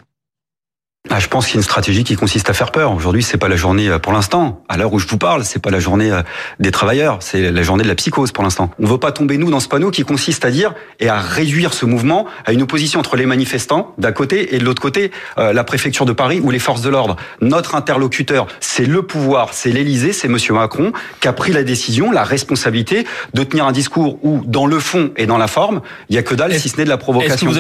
Ah, 1.11 1.21
je 1.21 1.29
pense 1.29 1.45
qu'il 1.45 1.57
y 1.57 1.59
a 1.59 1.61
une 1.61 1.65
stratégie 1.65 2.03
qui 2.03 2.17
consiste 2.17 2.49
à 2.49 2.55
faire 2.55 2.73
peur. 2.73 2.93
Aujourd'hui, 2.93 3.23
c'est 3.23 3.37
pas 3.37 3.49
la 3.49 3.57
journée 3.57 3.89
euh, 3.89 3.99
pour 3.99 4.13
l'instant. 4.13 4.65
À 4.71 4.79
l'heure 4.79 4.93
où 4.95 4.99
je 4.99 5.07
vous 5.07 5.19
parle, 5.19 5.45
c'est 5.45 5.61
pas 5.61 5.71
la 5.71 5.79
journée 5.79 6.11
euh, 6.11 6.23
des 6.61 6.71
travailleurs, 6.71 7.19
c'est 7.21 7.53
la 7.53 7.63
journée 7.63 7.85
de 7.85 7.89
la 7.89 7.95
psychose 7.95 8.33
pour 8.33 8.43
l'instant. 8.43 8.71
On 8.81 8.87
veut 8.87 8.97
pas 8.97 9.13
tomber 9.13 9.37
nous 9.37 9.51
dans 9.51 9.61
ce 9.61 9.69
panneau 9.69 9.91
qui 9.91 10.03
consiste 10.03 10.47
à 10.47 10.51
dire 10.51 10.75
et 11.01 11.11
à 11.11 11.21
réduire 11.21 11.75
ce 11.75 11.85
mouvement 11.85 12.27
à 12.47 12.53
une 12.53 12.63
opposition 12.63 13.01
entre 13.01 13.17
les 13.17 13.27
manifestants 13.27 13.95
d'un 13.99 14.13
côté 14.13 14.55
et 14.55 14.59
de 14.59 14.65
l'autre 14.65 14.81
côté 14.81 15.11
euh, 15.37 15.53
la 15.53 15.63
préfecture 15.63 16.07
de 16.07 16.13
Paris 16.13 16.41
ou 16.43 16.51
les 16.51 16.59
forces 16.59 16.81
de 16.81 16.89
l'ordre. 16.89 17.17
Notre 17.43 17.75
interlocuteur, 17.75 18.47
c'est 18.61 18.87
le 18.87 19.03
pouvoir, 19.03 19.53
c'est 19.53 19.73
l'Élysée, 19.73 20.15
c'est 20.15 20.29
Monsieur 20.29 20.55
Macron 20.55 20.93
qui 21.21 21.29
a 21.29 21.35
pris 21.35 21.53
la 21.53 21.65
décision, 21.65 22.13
la 22.13 22.25
responsabilité 22.25 23.07
de 23.35 23.45
tenir 23.45 23.67
un 23.67 23.73
discours 23.73 24.19
où, 24.23 24.41
dans 24.47 24.65
le 24.65 24.79
fond 24.81 25.13
et 25.19 25.27
dans 25.27 25.39
la 25.39 25.49
forme, 25.49 25.83
il 26.09 26.17
y 26.17 26.19
a 26.19 26.23
que 26.23 26.35
dalle 26.35 26.59
si 26.59 26.71
ce 26.71 26.79
n'est 26.79 26.85
de 26.85 26.89
la 26.89 26.97
provocation. 26.97 27.53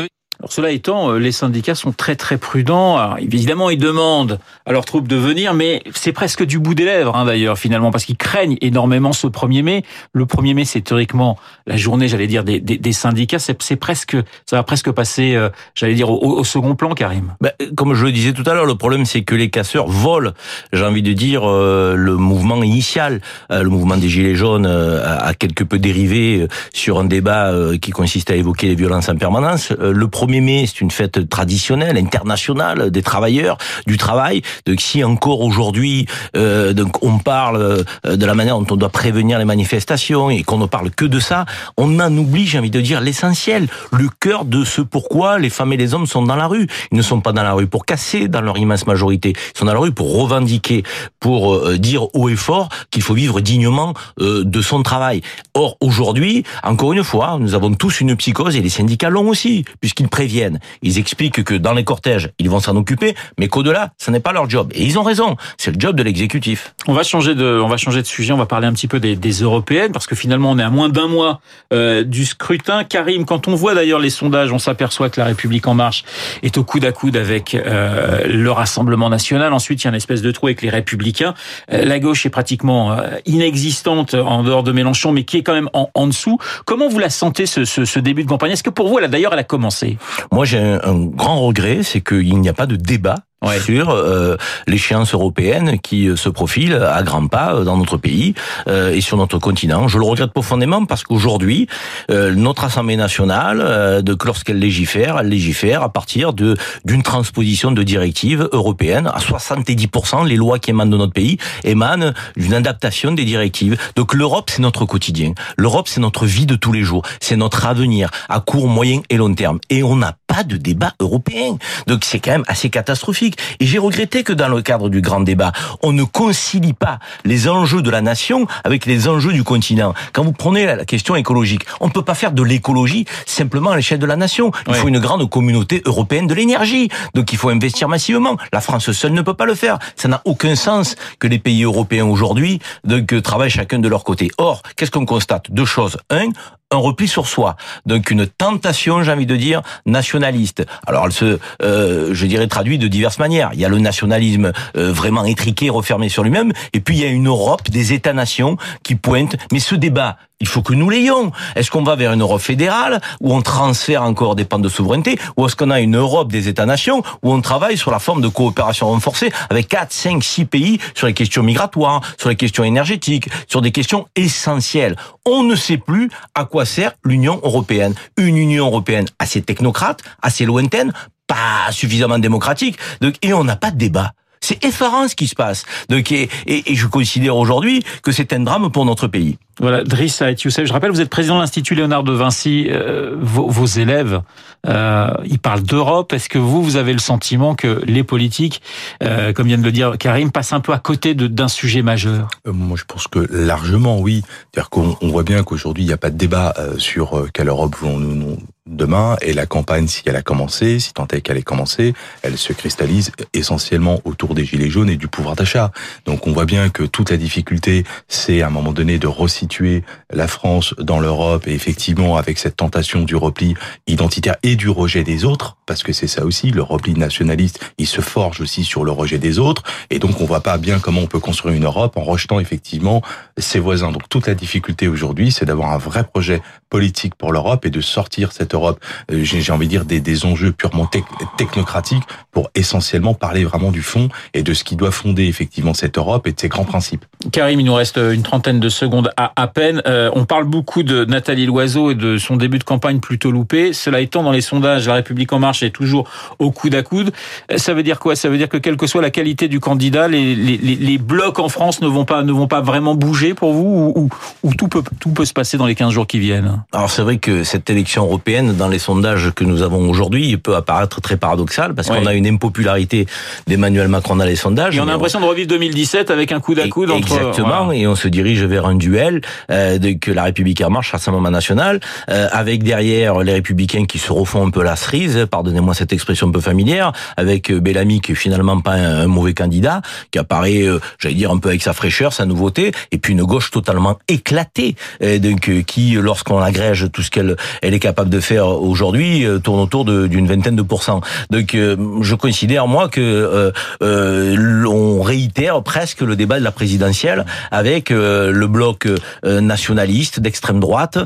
Alors 0.44 0.52
cela 0.52 0.72
étant, 0.72 1.10
euh, 1.10 1.16
les 1.16 1.32
syndicats 1.32 1.74
sont 1.74 1.92
très 1.92 2.16
très 2.16 2.36
prudents. 2.36 2.98
Alors, 2.98 3.18
évidemment, 3.18 3.70
ils 3.70 3.78
demandent 3.78 4.38
à 4.66 4.72
leurs 4.72 4.84
troupes 4.84 5.08
de 5.08 5.16
venir, 5.16 5.54
mais 5.54 5.82
c'est 5.94 6.12
presque 6.12 6.44
du 6.44 6.58
bout 6.58 6.74
des 6.74 6.84
lèvres 6.84 7.16
hein, 7.16 7.24
d'ailleurs 7.24 7.56
finalement, 7.56 7.90
parce 7.90 8.04
qu'ils 8.04 8.18
craignent 8.18 8.58
énormément 8.60 9.14
ce 9.14 9.26
1er 9.26 9.62
mai. 9.62 9.84
Le 10.12 10.26
1er 10.26 10.52
mai, 10.52 10.66
c'est 10.66 10.82
théoriquement 10.82 11.38
la 11.66 11.78
journée, 11.78 12.08
j'allais 12.08 12.26
dire, 12.26 12.44
des, 12.44 12.60
des, 12.60 12.92
syndicats. 12.92 13.38
C'est 13.38 13.76
presque, 13.76 14.18
ça 14.44 14.56
va 14.56 14.62
presque 14.64 14.90
passer, 14.90 15.34
euh, 15.34 15.48
j'allais 15.74 15.94
dire, 15.94 16.10
au, 16.10 16.38
au, 16.38 16.44
second 16.44 16.74
plan, 16.74 16.92
Karim. 16.92 17.34
Ben, 17.40 17.52
comme 17.74 17.94
je 17.94 18.04
le 18.04 18.12
disais 18.12 18.34
tout 18.34 18.44
à 18.44 18.52
l'heure, 18.52 18.66
le 18.66 18.74
problème 18.74 19.06
c'est 19.06 19.22
que 19.22 19.34
les 19.34 19.48
casseurs 19.48 19.86
volent. 19.86 20.32
J'ai 20.74 20.84
envie 20.84 21.00
de 21.00 21.14
dire 21.14 21.48
euh, 21.48 21.94
le 21.96 22.16
mouvement 22.16 22.62
initial, 22.62 23.22
le 23.48 23.68
mouvement 23.70 23.96
des 23.96 24.10
gilets 24.10 24.34
jaunes 24.34 24.66
a, 24.66 25.32
quelque 25.32 25.64
peu 25.64 25.78
dérivé 25.78 26.46
sur 26.74 26.98
un 26.98 27.04
débat 27.04 27.50
qui 27.80 27.92
consiste 27.92 28.30
à 28.30 28.36
évoquer 28.36 28.68
les 28.68 28.74
violences 28.74 29.08
en 29.08 29.16
permanence. 29.16 29.70
le 29.70 30.06
premier 30.34 30.40
mai, 30.40 30.66
c'est 30.66 30.80
une 30.80 30.90
fête 30.90 31.28
traditionnelle, 31.28 31.96
internationale 31.96 32.90
des 32.90 33.02
travailleurs, 33.02 33.56
du 33.86 33.98
travail. 33.98 34.42
Donc 34.66 34.80
si 34.80 35.04
encore 35.04 35.40
aujourd'hui, 35.42 36.06
euh, 36.36 36.72
donc 36.72 37.04
on 37.04 37.18
parle 37.18 37.84
euh, 38.04 38.16
de 38.16 38.26
la 38.26 38.34
manière 38.34 38.58
dont 38.58 38.66
on 38.74 38.76
doit 38.76 38.88
prévenir 38.88 39.38
les 39.38 39.44
manifestations 39.44 40.30
et 40.30 40.42
qu'on 40.42 40.58
ne 40.58 40.66
parle 40.66 40.90
que 40.90 41.04
de 41.04 41.20
ça, 41.20 41.44
on 41.76 42.00
en 42.00 42.16
oublie, 42.16 42.46
j'ai 42.46 42.58
envie 42.58 42.70
de 42.70 42.80
dire, 42.80 43.00
l'essentiel, 43.00 43.68
le 43.92 44.08
cœur 44.18 44.44
de 44.44 44.64
ce 44.64 44.80
pourquoi 44.80 45.38
les 45.38 45.50
femmes 45.50 45.72
et 45.72 45.76
les 45.76 45.94
hommes 45.94 46.06
sont 46.06 46.22
dans 46.22 46.34
la 46.34 46.48
rue. 46.48 46.66
Ils 46.90 46.98
ne 46.98 47.02
sont 47.02 47.20
pas 47.20 47.32
dans 47.32 47.44
la 47.44 47.52
rue 47.52 47.68
pour 47.68 47.84
casser, 47.84 48.26
dans 48.26 48.40
leur 48.40 48.58
immense 48.58 48.88
majorité. 48.88 49.34
Ils 49.54 49.58
sont 49.58 49.66
dans 49.66 49.74
la 49.74 49.78
rue 49.78 49.92
pour 49.92 50.20
revendiquer, 50.20 50.82
pour 51.20 51.54
euh, 51.54 51.78
dire 51.78 52.12
haut 52.12 52.28
et 52.28 52.34
fort 52.34 52.70
qu'il 52.90 53.02
faut 53.02 53.14
vivre 53.14 53.40
dignement 53.40 53.94
de 54.18 54.62
son 54.62 54.82
travail. 54.82 55.22
Or, 55.54 55.76
aujourd'hui, 55.80 56.42
encore 56.64 56.92
une 56.92 57.04
fois, 57.04 57.36
nous 57.38 57.54
avons 57.54 57.72
tous 57.74 58.00
une 58.00 58.16
psychose 58.16 58.56
et 58.56 58.60
les 58.60 58.68
syndicats 58.68 59.10
l'ont 59.10 59.28
aussi, 59.28 59.64
puisqu'ils 59.80 60.08
préviennent. 60.14 60.60
Ils 60.82 60.96
expliquent 60.98 61.42
que 61.42 61.54
dans 61.54 61.74
les 61.74 61.82
cortèges, 61.82 62.30
ils 62.38 62.48
vont 62.48 62.60
s'en 62.60 62.76
occuper, 62.76 63.16
mais 63.36 63.48
qu'au-delà, 63.48 63.90
ce 63.98 64.12
n'est 64.12 64.20
pas 64.20 64.32
leur 64.32 64.48
job. 64.48 64.70
Et 64.72 64.84
ils 64.84 64.96
ont 64.96 65.02
raison. 65.02 65.34
C'est 65.58 65.72
le 65.74 65.80
job 65.84 65.96
de 65.96 66.04
l'exécutif. 66.04 66.72
On 66.86 66.92
va 66.92 67.02
changer 67.02 67.34
de, 67.34 67.60
on 67.60 67.66
va 67.66 67.76
changer 67.76 68.00
de 68.00 68.06
sujet. 68.06 68.32
On 68.32 68.36
va 68.36 68.46
parler 68.46 68.68
un 68.68 68.72
petit 68.72 68.86
peu 68.86 69.00
des, 69.00 69.16
des 69.16 69.42
européennes, 69.42 69.90
parce 69.90 70.06
que 70.06 70.14
finalement, 70.14 70.52
on 70.52 70.58
est 70.60 70.62
à 70.62 70.70
moins 70.70 70.88
d'un 70.88 71.08
mois 71.08 71.40
euh, 71.72 72.04
du 72.04 72.24
scrutin. 72.26 72.84
Karim, 72.84 73.24
quand 73.24 73.48
on 73.48 73.56
voit 73.56 73.74
d'ailleurs 73.74 73.98
les 73.98 74.10
sondages, 74.10 74.52
on 74.52 74.60
s'aperçoit 74.60 75.10
que 75.10 75.18
la 75.18 75.26
République 75.26 75.66
en 75.66 75.74
marche 75.74 76.04
est 76.44 76.56
au 76.58 76.62
coude 76.62 76.84
à 76.84 76.92
coude 76.92 77.16
avec 77.16 77.56
euh, 77.56 78.28
le 78.28 78.52
Rassemblement 78.52 79.10
national. 79.10 79.52
Ensuite, 79.52 79.82
il 79.82 79.86
y 79.86 79.88
a 79.88 79.90
une 79.90 79.96
espèce 79.96 80.22
de 80.22 80.30
trou 80.30 80.46
avec 80.46 80.62
les 80.62 80.70
Républicains. 80.70 81.34
Euh, 81.72 81.84
la 81.84 81.98
gauche 81.98 82.24
est 82.24 82.30
pratiquement 82.30 82.92
euh, 82.92 83.16
inexistante 83.26 84.14
en 84.14 84.44
dehors 84.44 84.62
de 84.62 84.70
Mélenchon, 84.70 85.10
mais 85.10 85.24
qui 85.24 85.38
est 85.38 85.42
quand 85.42 85.54
même 85.54 85.70
en, 85.72 85.90
en 85.94 86.06
dessous. 86.06 86.38
Comment 86.66 86.88
vous 86.88 87.00
la 87.00 87.10
sentez 87.10 87.46
ce, 87.46 87.64
ce, 87.64 87.84
ce 87.84 87.98
début 87.98 88.22
de 88.22 88.28
campagne? 88.28 88.52
Est-ce 88.52 88.62
que 88.62 88.70
pour 88.70 88.86
vous, 88.88 88.98
elle 88.98 89.06
a 89.06 89.08
d'ailleurs, 89.08 89.32
elle 89.32 89.40
a 89.40 89.44
commencé? 89.44 89.98
Moi, 90.32 90.44
j'ai 90.44 90.58
un, 90.58 91.06
grand 91.06 91.40
regret, 91.46 91.82
c'est 91.82 92.00
qu'il 92.00 92.40
n'y 92.40 92.48
a 92.48 92.52
pas 92.52 92.66
de 92.66 92.76
débat 92.76 93.16
Ouais. 93.44 93.60
sur 93.60 93.90
euh, 93.90 94.36
l'échéance 94.66 95.14
européenne 95.14 95.78
qui 95.80 96.08
euh, 96.08 96.16
se 96.16 96.28
profile 96.28 96.74
à 96.74 97.02
grands 97.02 97.26
pas 97.26 97.54
euh, 97.54 97.64
dans 97.64 97.76
notre 97.76 97.96
pays 97.96 98.34
euh, 98.68 98.92
et 98.92 99.00
sur 99.00 99.16
notre 99.16 99.38
continent. 99.38 99.88
Je 99.88 99.98
le 99.98 100.04
regrette 100.04 100.32
profondément 100.32 100.84
parce 100.86 101.02
qu'aujourd'hui, 101.02 101.68
euh, 102.10 102.34
notre 102.34 102.64
Assemblée 102.64 102.96
nationale, 102.96 103.60
euh, 103.62 104.02
de, 104.02 104.16
lorsqu'elle 104.24 104.58
légifère, 104.58 105.18
elle 105.20 105.28
légifère 105.28 105.82
à 105.82 105.88
partir 105.92 106.32
de 106.32 106.56
d'une 106.84 107.02
transposition 107.02 107.70
de 107.72 107.82
directives 107.82 108.48
européennes. 108.52 109.10
À 109.14 109.18
70%, 109.18 110.26
les 110.26 110.36
lois 110.36 110.58
qui 110.58 110.70
émanent 110.70 110.90
de 110.90 110.96
notre 110.96 111.12
pays 111.12 111.38
émanent 111.64 112.12
d'une 112.36 112.54
adaptation 112.54 113.12
des 113.12 113.24
directives. 113.24 113.76
Donc 113.96 114.14
l'Europe, 114.14 114.50
c'est 114.50 114.62
notre 114.62 114.84
quotidien. 114.84 115.32
L'Europe, 115.56 115.88
c'est 115.88 116.00
notre 116.00 116.26
vie 116.26 116.46
de 116.46 116.56
tous 116.56 116.72
les 116.72 116.82
jours. 116.82 117.02
C'est 117.20 117.36
notre 117.36 117.66
avenir 117.66 118.10
à 118.28 118.40
court, 118.40 118.68
moyen 118.68 119.00
et 119.10 119.16
long 119.16 119.34
terme. 119.34 119.58
Et 119.70 119.82
on 119.82 119.96
n'a 119.96 120.14
pas 120.34 120.42
de 120.42 120.56
débat 120.56 120.94
européen. 120.98 121.56
Donc 121.86 122.04
c'est 122.04 122.18
quand 122.18 122.32
même 122.32 122.44
assez 122.48 122.68
catastrophique. 122.68 123.38
Et 123.60 123.66
j'ai 123.66 123.78
regretté 123.78 124.24
que 124.24 124.32
dans 124.32 124.48
le 124.48 124.62
cadre 124.62 124.88
du 124.88 125.00
grand 125.00 125.20
débat, 125.20 125.52
on 125.82 125.92
ne 125.92 126.02
concilie 126.02 126.72
pas 126.72 126.98
les 127.24 127.48
enjeux 127.48 127.82
de 127.82 127.90
la 127.90 128.00
nation 128.00 128.48
avec 128.64 128.84
les 128.84 129.06
enjeux 129.06 129.32
du 129.32 129.44
continent. 129.44 129.94
Quand 130.12 130.24
vous 130.24 130.32
prenez 130.32 130.66
la 130.66 130.84
question 130.84 131.14
écologique, 131.14 131.62
on 131.80 131.86
ne 131.86 131.92
peut 131.92 132.02
pas 132.02 132.14
faire 132.14 132.32
de 132.32 132.42
l'écologie 132.42 133.04
simplement 133.26 133.70
à 133.70 133.76
l'échelle 133.76 134.00
de 134.00 134.06
la 134.06 134.16
nation. 134.16 134.50
Il 134.66 134.74
faut 134.74 134.88
une 134.88 134.98
grande 134.98 135.28
communauté 135.30 135.82
européenne 135.84 136.26
de 136.26 136.34
l'énergie. 136.34 136.88
Donc 137.14 137.32
il 137.32 137.38
faut 137.38 137.50
investir 137.50 137.88
massivement. 137.88 138.36
La 138.52 138.60
France 138.60 138.90
seule 138.90 139.12
ne 139.12 139.22
peut 139.22 139.34
pas 139.34 139.46
le 139.46 139.54
faire. 139.54 139.78
Ça 139.94 140.08
n'a 140.08 140.20
aucun 140.24 140.56
sens 140.56 140.96
que 141.20 141.28
les 141.28 141.38
pays 141.38 141.62
européens 141.62 142.06
aujourd'hui 142.06 142.58
donc 142.82 143.12
euh, 143.12 143.22
travaillent 143.22 143.50
chacun 143.50 143.78
de 143.78 143.88
leur 143.88 144.02
côté. 144.02 144.32
Or, 144.38 144.62
qu'est-ce 144.76 144.90
qu'on 144.90 145.06
constate? 145.06 145.52
Deux 145.52 145.64
choses. 145.64 145.96
Un, 146.10 146.30
un 146.74 146.78
repli 146.78 147.08
sur 147.08 147.26
soi, 147.26 147.56
donc 147.86 148.10
une 148.10 148.26
tentation, 148.26 149.02
j'ai 149.02 149.12
envie 149.12 149.26
de 149.26 149.36
dire, 149.36 149.62
nationaliste. 149.86 150.64
Alors 150.86 151.06
elle 151.06 151.12
se, 151.12 151.38
euh, 151.62 152.10
je 152.12 152.26
dirais, 152.26 152.46
traduit 152.46 152.78
de 152.78 152.88
diverses 152.88 153.18
manières. 153.18 153.50
Il 153.54 153.60
y 153.60 153.64
a 153.64 153.68
le 153.68 153.78
nationalisme 153.78 154.52
euh, 154.76 154.92
vraiment 154.92 155.24
étriqué, 155.24 155.70
refermé 155.70 156.08
sur 156.08 156.22
lui-même, 156.22 156.52
et 156.72 156.80
puis 156.80 156.96
il 156.96 157.02
y 157.02 157.06
a 157.06 157.10
une 157.10 157.28
Europe 157.28 157.70
des 157.70 157.92
États-nations 157.92 158.56
qui 158.82 158.94
pointe. 158.94 159.36
Mais 159.52 159.60
ce 159.60 159.74
débat, 159.74 160.16
il 160.44 160.48
faut 160.48 160.60
que 160.60 160.74
nous 160.74 160.90
l'ayons. 160.90 161.32
Est-ce 161.56 161.70
qu'on 161.70 161.82
va 161.82 161.96
vers 161.96 162.12
une 162.12 162.20
Europe 162.20 162.42
fédérale 162.42 163.00
où 163.22 163.32
on 163.32 163.40
transfère 163.40 164.02
encore 164.02 164.36
des 164.36 164.44
pans 164.44 164.58
de 164.58 164.68
souveraineté, 164.68 165.18
ou 165.38 165.46
est-ce 165.46 165.56
qu'on 165.56 165.70
a 165.70 165.80
une 165.80 165.96
Europe 165.96 166.30
des 166.30 166.48
États-nations 166.48 167.02
où 167.22 167.32
on 167.32 167.40
travaille 167.40 167.78
sur 167.78 167.90
la 167.90 167.98
forme 167.98 168.20
de 168.20 168.28
coopération 168.28 168.88
renforcée 168.88 169.32
avec 169.48 169.68
4, 169.68 169.90
5, 169.90 170.22
6 170.22 170.44
pays 170.44 170.78
sur 170.94 171.06
les 171.06 171.14
questions 171.14 171.42
migratoires, 171.42 172.02
sur 172.18 172.28
les 172.28 172.36
questions 172.36 172.62
énergétiques, 172.62 173.30
sur 173.48 173.62
des 173.62 173.70
questions 173.70 174.06
essentielles. 174.16 174.96
On 175.24 175.44
ne 175.44 175.56
sait 175.56 175.78
plus 175.78 176.10
à 176.34 176.44
quoi 176.44 176.66
sert 176.66 176.92
l'Union 177.04 177.40
européenne. 177.42 177.94
Une 178.18 178.36
Union 178.36 178.66
européenne 178.66 179.06
assez 179.18 179.40
technocrate, 179.40 180.02
assez 180.20 180.44
lointaine, 180.44 180.92
pas 181.26 181.72
suffisamment 181.72 182.18
démocratique, 182.18 182.76
et 183.22 183.32
on 183.32 183.44
n'a 183.44 183.56
pas 183.56 183.70
de 183.70 183.78
débat. 183.78 184.12
C'est 184.42 184.62
effarant 184.62 185.08
ce 185.08 185.14
qui 185.14 185.26
se 185.26 185.34
passe. 185.34 185.64
Et 185.88 186.74
je 186.74 186.86
considère 186.86 187.34
aujourd'hui 187.34 187.82
que 188.02 188.12
c'est 188.12 188.34
un 188.34 188.40
drame 188.40 188.70
pour 188.70 188.84
notre 188.84 189.06
pays. 189.06 189.38
Voilà, 189.60 189.84
Driss 189.84 190.16
Saïd 190.16 190.40
Youssef, 190.40 190.66
je 190.66 190.72
rappelle, 190.72 190.90
vous 190.90 191.00
êtes 191.00 191.10
président 191.10 191.36
de 191.36 191.40
l'Institut 191.40 191.74
Léonard 191.74 192.02
de 192.02 192.12
Vinci. 192.12 192.66
Euh, 192.70 193.14
vos, 193.16 193.66
élèves, 193.66 194.20
euh, 194.66 195.10
ils 195.24 195.38
parlent 195.38 195.62
d'Europe. 195.62 196.12
Est-ce 196.12 196.28
que 196.28 196.38
vous, 196.38 196.62
vous 196.62 196.76
avez 196.76 196.92
le 196.92 196.98
sentiment 196.98 197.54
que 197.54 197.82
les 197.86 198.02
politiques, 198.02 198.62
euh, 199.02 199.32
comme 199.32 199.46
vient 199.46 199.58
de 199.58 199.62
le 199.62 199.72
dire 199.72 199.96
Karim, 199.98 200.32
passent 200.32 200.52
un 200.52 200.60
peu 200.60 200.72
à 200.72 200.78
côté 200.78 201.14
d'un 201.14 201.48
sujet 201.48 201.82
majeur? 201.82 202.28
Moi, 202.46 202.76
je 202.76 202.84
pense 202.84 203.06
que 203.06 203.20
largement, 203.30 204.00
oui. 204.00 204.22
C'est-à-dire 204.52 204.70
qu'on 204.70 204.96
on 205.00 205.08
voit 205.08 205.22
bien 205.22 205.42
qu'aujourd'hui, 205.44 205.84
il 205.84 205.86
n'y 205.86 205.92
a 205.92 205.98
pas 205.98 206.10
de 206.10 206.16
débat 206.16 206.54
sur 206.78 207.26
quelle 207.32 207.48
Europe 207.48 207.76
voulons-nous 207.76 208.14
nous, 208.14 208.38
demain. 208.66 209.16
Et 209.20 209.32
la 209.32 209.46
campagne, 209.46 209.86
si 209.86 210.02
elle 210.06 210.16
a 210.16 210.22
commencé, 210.22 210.78
si 210.80 210.92
tant 210.92 211.06
est 211.08 211.20
qu'elle 211.20 211.36
ait 211.36 211.42
commencé, 211.42 211.94
elle 212.22 212.38
se 212.38 212.52
cristallise 212.52 213.12
essentiellement 213.32 214.00
autour 214.04 214.34
des 214.34 214.44
gilets 214.44 214.70
jaunes 214.70 214.90
et 214.90 214.96
du 214.96 215.08
pouvoir 215.08 215.36
d'achat. 215.36 215.70
Donc, 216.06 216.26
on 216.26 216.32
voit 216.32 216.46
bien 216.46 216.70
que 216.70 216.82
toute 216.82 217.10
la 217.10 217.16
difficulté, 217.16 217.84
c'est 218.08 218.42
à 218.42 218.48
un 218.48 218.50
moment 218.50 218.72
donné 218.72 218.98
de 218.98 219.06
resituer 219.44 219.84
la 220.10 220.26
France 220.26 220.74
dans 220.78 221.00
l'Europe. 221.00 221.46
Et 221.46 221.54
effectivement 221.54 222.16
avec 222.16 222.38
cette 222.38 222.56
tentation 222.56 223.02
du 223.02 223.16
repli 223.16 223.54
identitaire 223.86 224.36
et 224.42 224.56
du 224.56 224.68
rejet 224.68 225.04
des 225.04 225.24
autres, 225.24 225.56
parce 225.66 225.82
que 225.82 225.92
c'est 225.92 226.06
ça 226.06 226.24
aussi, 226.24 226.50
le 226.50 226.62
repli 226.62 226.94
nationaliste, 226.94 227.60
il 227.78 227.86
se 227.86 228.00
forge 228.00 228.40
aussi 228.40 228.64
sur 228.64 228.84
le 228.84 228.90
rejet 228.90 229.18
des 229.18 229.38
autres. 229.38 229.62
Et 229.90 229.98
donc, 229.98 230.20
on 230.20 230.24
voit 230.24 230.40
pas 230.40 230.58
bien 230.58 230.78
comment 230.78 231.00
on 231.00 231.06
peut 231.06 231.20
construire 231.20 231.54
une 231.54 231.64
Europe 231.64 231.96
en 231.96 232.02
rejetant 232.02 232.40
effectivement 232.40 233.02
ses 233.38 233.58
voisins. 233.58 233.92
Donc, 233.92 234.08
toute 234.08 234.26
la 234.26 234.34
difficulté 234.34 234.88
aujourd'hui, 234.88 235.32
c'est 235.32 235.44
d'avoir 235.44 235.72
un 235.72 235.78
vrai 235.78 236.04
projet 236.04 236.42
politique 236.70 237.14
pour 237.14 237.32
l'Europe 237.32 237.64
et 237.66 237.70
de 237.70 237.80
sortir 237.80 238.32
cette 238.32 238.54
Europe, 238.54 238.80
euh, 239.12 239.22
j'ai 239.22 239.52
envie 239.52 239.66
de 239.66 239.70
dire, 239.70 239.84
des, 239.84 240.00
des 240.00 240.24
enjeux 240.24 240.52
purement 240.52 240.86
tec- 240.86 241.04
technocratiques 241.36 242.02
pour 242.32 242.50
essentiellement 242.54 243.14
parler 243.14 243.44
vraiment 243.44 243.70
du 243.70 243.82
fond 243.82 244.08
et 244.34 244.42
de 244.42 244.52
ce 244.54 244.64
qui 244.64 244.74
doit 244.74 244.90
fonder 244.90 245.24
effectivement 245.24 245.74
cette 245.74 245.98
Europe 245.98 246.26
et 246.26 246.32
de 246.32 246.40
ses 246.40 246.48
grands 246.48 246.64
principes. 246.64 247.04
Karim, 247.30 247.60
il 247.60 247.64
nous 247.66 247.74
reste 247.74 247.96
une 247.96 248.22
trentaine 248.22 248.58
de 248.58 248.68
secondes 248.68 249.12
à, 249.16 249.32
à 249.36 249.46
peine. 249.46 249.82
Euh, 249.86 250.10
on 250.14 250.24
parle 250.24 250.44
beaucoup 250.44 250.82
de 250.82 251.04
Nathalie 251.04 251.46
Loiseau 251.46 251.92
et 251.92 251.94
de 251.94 252.18
son 252.18 252.36
début 252.36 252.58
de 252.58 252.64
campagne 252.64 252.98
plutôt 252.98 253.30
loupé. 253.30 253.72
Cela 253.72 254.00
étant, 254.00 254.22
dans 254.22 254.32
les 254.32 254.40
sondages, 254.40 254.88
La 254.88 254.94
République 254.94 255.32
En 255.32 255.38
Marche 255.38 255.53
est 255.62 255.70
toujours 255.70 256.08
au 256.38 256.50
coude 256.50 256.74
à 256.74 256.82
coude. 256.82 257.12
Euh, 257.50 257.58
Ça 257.58 257.74
veut 257.74 257.82
dire 257.82 257.98
quoi? 257.98 258.16
Ça 258.16 258.28
veut 258.28 258.36
dire 258.38 258.48
que 258.48 258.56
quelle 258.56 258.76
que 258.76 258.86
soit 258.86 259.02
la 259.02 259.10
qualité 259.10 259.48
du 259.48 259.60
candidat, 259.60 260.08
les, 260.08 260.34
les, 260.34 260.56
les- 260.56 260.98
blocs 260.98 261.38
en 261.38 261.48
France 261.48 261.80
ne 261.82 261.86
vont 261.86 262.04
pas, 262.04 262.22
ne 262.22 262.32
vont 262.32 262.46
pas 262.46 262.60
vraiment 262.62 262.94
bouger 262.94 263.34
pour 263.34 263.52
vous 263.52 263.92
ou, 263.94 264.00
ou, 264.04 264.08
ou 264.42 264.54
tout, 264.54 264.68
peut, 264.68 264.82
tout 265.00 265.10
peut 265.10 265.24
se 265.24 265.32
passer 265.32 265.56
dans 265.58 265.66
les 265.66 265.74
15 265.74 265.92
jours 265.92 266.06
qui 266.06 266.18
viennent? 266.18 266.62
Alors 266.72 266.90
c'est 266.90 267.02
vrai 267.02 267.18
que 267.18 267.44
cette 267.44 267.68
élection 267.68 268.04
européenne, 268.04 268.54
dans 268.56 268.68
les 268.68 268.78
sondages 268.78 269.32
que 269.34 269.44
nous 269.44 269.62
avons 269.62 269.88
aujourd'hui, 269.90 270.36
peut 270.38 270.56
apparaître 270.56 271.00
très 271.00 271.16
paradoxale 271.16 271.74
parce 271.74 271.88
Oui. 271.90 271.98
qu'on 271.98 272.06
a 272.06 272.14
une 272.14 272.26
impopularité 272.26 273.06
d'Emmanuel 273.46 273.88
Macron 273.88 274.16
dans 274.16 274.24
les 274.24 274.36
sondages. 274.36 274.76
Et 274.76 274.80
on 274.80 274.84
a 274.88 274.92
l'impression 274.92 275.20
de 275.20 275.26
revivre 275.26 275.48
2017 275.48 276.10
avec 276.10 276.32
un 276.32 276.40
coude 276.40 276.58
à 276.58 276.68
coude 276.68 276.90
entre... 276.90 277.12
Exactement, 277.12 277.64
voilà. 277.66 277.78
et 277.78 277.86
on 277.86 277.94
se 277.96 278.08
dirige 278.08 278.42
vers 278.44 278.66
un 278.66 278.74
duel 278.76 279.20
euh, 279.50 279.78
de, 279.78 279.92
que 279.92 280.10
la 280.10 280.24
République 280.24 280.60
en 280.62 280.70
marche, 280.70 280.92
Rassemblement 280.92 281.30
national, 281.30 281.80
euh, 282.08 282.28
avec 282.32 282.62
derrière 282.62 283.18
les 283.20 283.32
Républicains 283.32 283.84
qui 283.84 283.98
se 283.98 284.12
refont 284.12 284.46
un 284.46 284.50
peu 284.50 284.62
la 284.62 284.76
cerise, 284.76 285.26
pardonnez-moi 285.44 285.74
cette 285.74 285.92
expression 285.92 286.28
un 286.28 286.30
peu 286.30 286.40
familière, 286.40 286.92
avec 287.18 287.50
euh, 287.50 287.60
Bellamy 287.60 288.00
qui 288.00 288.12
est 288.12 288.14
finalement 288.14 288.58
pas 288.62 288.72
un, 288.72 289.06
mauvais 289.06 289.34
candidat, 289.34 289.82
qui 290.10 290.18
apparaît, 290.18 290.62
euh, 290.62 290.80
j'allais 290.98 291.14
dire 291.14 291.30
un 291.30 291.36
peu 291.36 291.50
avec 291.50 291.62
sa 291.62 291.74
fraîcheur, 291.74 292.14
sa 292.14 292.24
nouveauté, 292.24 292.72
et 292.92 292.98
puis 292.98 293.12
une 293.12 293.24
gauche 293.24 293.50
totalement 293.50 293.98
éclatée, 294.08 294.74
euh, 295.02 295.18
donc 295.18 295.50
qui, 295.66 295.92
lorsqu'on 296.00 296.40
agrège 296.40 296.88
tout 296.92 297.02
ce 297.02 297.10
qu'elle 297.10 297.36
elle 297.60 297.74
est 297.74 297.78
capable 297.80 298.08
de 298.08 298.20
faire 298.20 298.46
aujourd'hui, 298.46 299.26
tourne 299.42 299.60
autour 299.60 299.84
d'une 299.84 300.26
vingtaine 300.26 300.56
de 300.56 300.62
pourcents. 300.62 301.00
Donc 301.30 301.54
je 301.54 302.14
considère 302.14 302.66
moi 302.66 302.88
que 302.88 303.52
on 303.80 305.02
réitère 305.02 305.62
presque 305.62 306.00
le 306.00 306.16
débat 306.16 306.38
de 306.38 306.44
la 306.44 306.52
présidentielle 306.52 307.24
avec 307.50 307.90
le 307.90 308.46
bloc 308.46 308.88
nationaliste 309.24 310.20
d'extrême 310.20 310.60
droite 310.60 310.98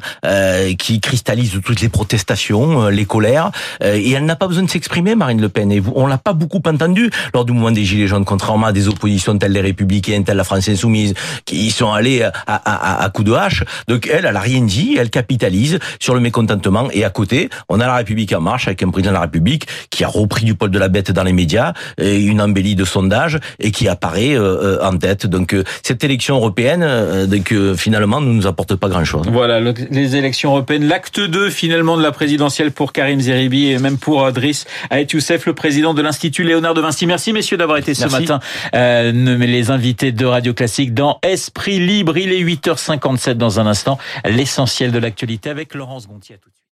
qui 0.79 1.01
cristallise 1.01 1.61
toutes 1.65 1.81
les 1.81 1.89
protestations, 1.89 2.89
les 2.89 3.07
colères, 3.07 3.51
et 3.83 4.15
n'a 4.29 4.37
pas 4.37 4.47
besoin 4.47 4.63
de 4.63 4.71
s'exprimer, 4.71 5.15
Marine 5.15 5.41
Le 5.41 5.49
Pen. 5.49 5.73
Et 5.73 5.81
vous, 5.81 5.93
on 5.97 6.07
l'a 6.07 6.19
pas 6.19 6.35
beaucoup 6.35 6.61
entendu 6.67 7.11
lors 7.35 7.45
du 7.45 7.53
mouvement 7.53 7.73
des 7.73 7.85
Gilets 7.85 8.07
jaunes, 8.07 8.25
contrairement 8.25 8.67
à 8.67 8.73
des 8.73 8.87
oppositions 8.89 9.37
telles 9.37 9.53
les 9.53 9.61
Républicains, 9.61 10.23
telles 10.23 10.37
la 10.37 10.45
France 10.45 10.69
Insoumise, 10.69 11.15
qui 11.45 11.67
y 11.67 11.71
sont 11.71 11.93
allés 11.93 12.23
à, 12.23 12.33
à, 12.47 13.05
à, 13.05 13.11
coups 13.11 13.29
de 13.29 13.35
hache. 13.35 13.65
Donc 13.89 14.09
elle, 14.13 14.27
elle 14.27 14.37
a 14.37 14.41
rien 14.41 14.61
dit, 14.61 14.97
elle 14.99 15.11
capitalise 15.11 15.79
sur 15.99 16.15
le 16.15 16.21
mécontentement. 16.21 16.89
Et 16.93 17.05
à 17.05 17.11
côté, 17.11 17.49
on 17.69 17.81
a 17.81 17.87
la 17.87 17.97
République 17.97 18.33
en 18.33 18.41
marche 18.41 18.69
avec 18.69 18.83
un 18.83 18.91
président 18.91 19.11
de 19.11 19.15
la 19.15 19.23
République 19.23 19.67
qui 19.91 20.05
a 20.05 20.09
repris 20.09 20.45
du 20.45 20.55
poil 20.55 20.71
de 20.71 20.79
la 20.79 20.89
bête 20.89 21.11
dans 21.11 21.25
les 21.25 21.33
médias, 21.33 21.73
et 21.99 22.21
une 22.21 22.41
embellie 22.41 22.77
de 22.77 22.85
sondage 22.85 23.39
et 23.59 23.71
qui 23.71 23.89
apparaît 23.89 24.35
euh, 24.35 24.79
en 24.85 24.97
tête. 24.99 25.27
Donc 25.27 25.57
cette 25.83 26.05
élection 26.05 26.37
européenne, 26.37 27.27
donc 27.27 27.55
finalement, 27.77 28.21
ne 28.21 28.31
nous 28.31 28.47
apporte 28.47 28.77
pas 28.77 28.89
grand-chose. 28.89 29.27
Voilà, 29.31 29.61
les 29.91 30.17
élections 30.17 30.51
européennes, 30.51 30.87
l'acte 30.87 31.21
2 31.21 31.51
finalement 31.51 31.97
de 31.97 32.03
la 32.03 32.13
présidentielle 32.13 32.73
pour 32.73 32.93
Karim 32.93 33.21
Zeribi 33.21 33.71
et 33.71 33.79
même 33.79 33.97
pour 33.97 34.18
Driss 34.33 34.67
Aet 34.91 35.13
Youssef, 35.13 35.47
le 35.47 35.55
président 35.55 35.95
de 35.95 36.03
l'Institut 36.03 36.45
Léonard 36.45 36.75
de 36.75 36.81
Vinci. 36.81 37.07
Merci 37.07 37.33
messieurs 37.33 37.57
d'avoir 37.57 37.79
été 37.79 37.95
ce 37.95 38.07
matin 38.07 38.41
euh, 38.75 39.13
les 39.13 39.71
invités 39.71 40.13
de 40.13 40.27
Radio 40.27 40.55
Classique 40.55 40.95
dans 40.95 41.19
Esprit 41.23 41.79
Libre. 41.79 42.17
Il 42.17 42.33
est 42.33 42.43
8h57 42.43 43.35
dans 43.35 43.61
un 43.61 43.67
instant. 43.67 43.99
L'essentiel 44.25 44.93
de 44.93 44.99
l'actualité 44.99 45.51
avec 45.51 45.75
Laurence 45.75 46.09
Gontier. 46.09 46.37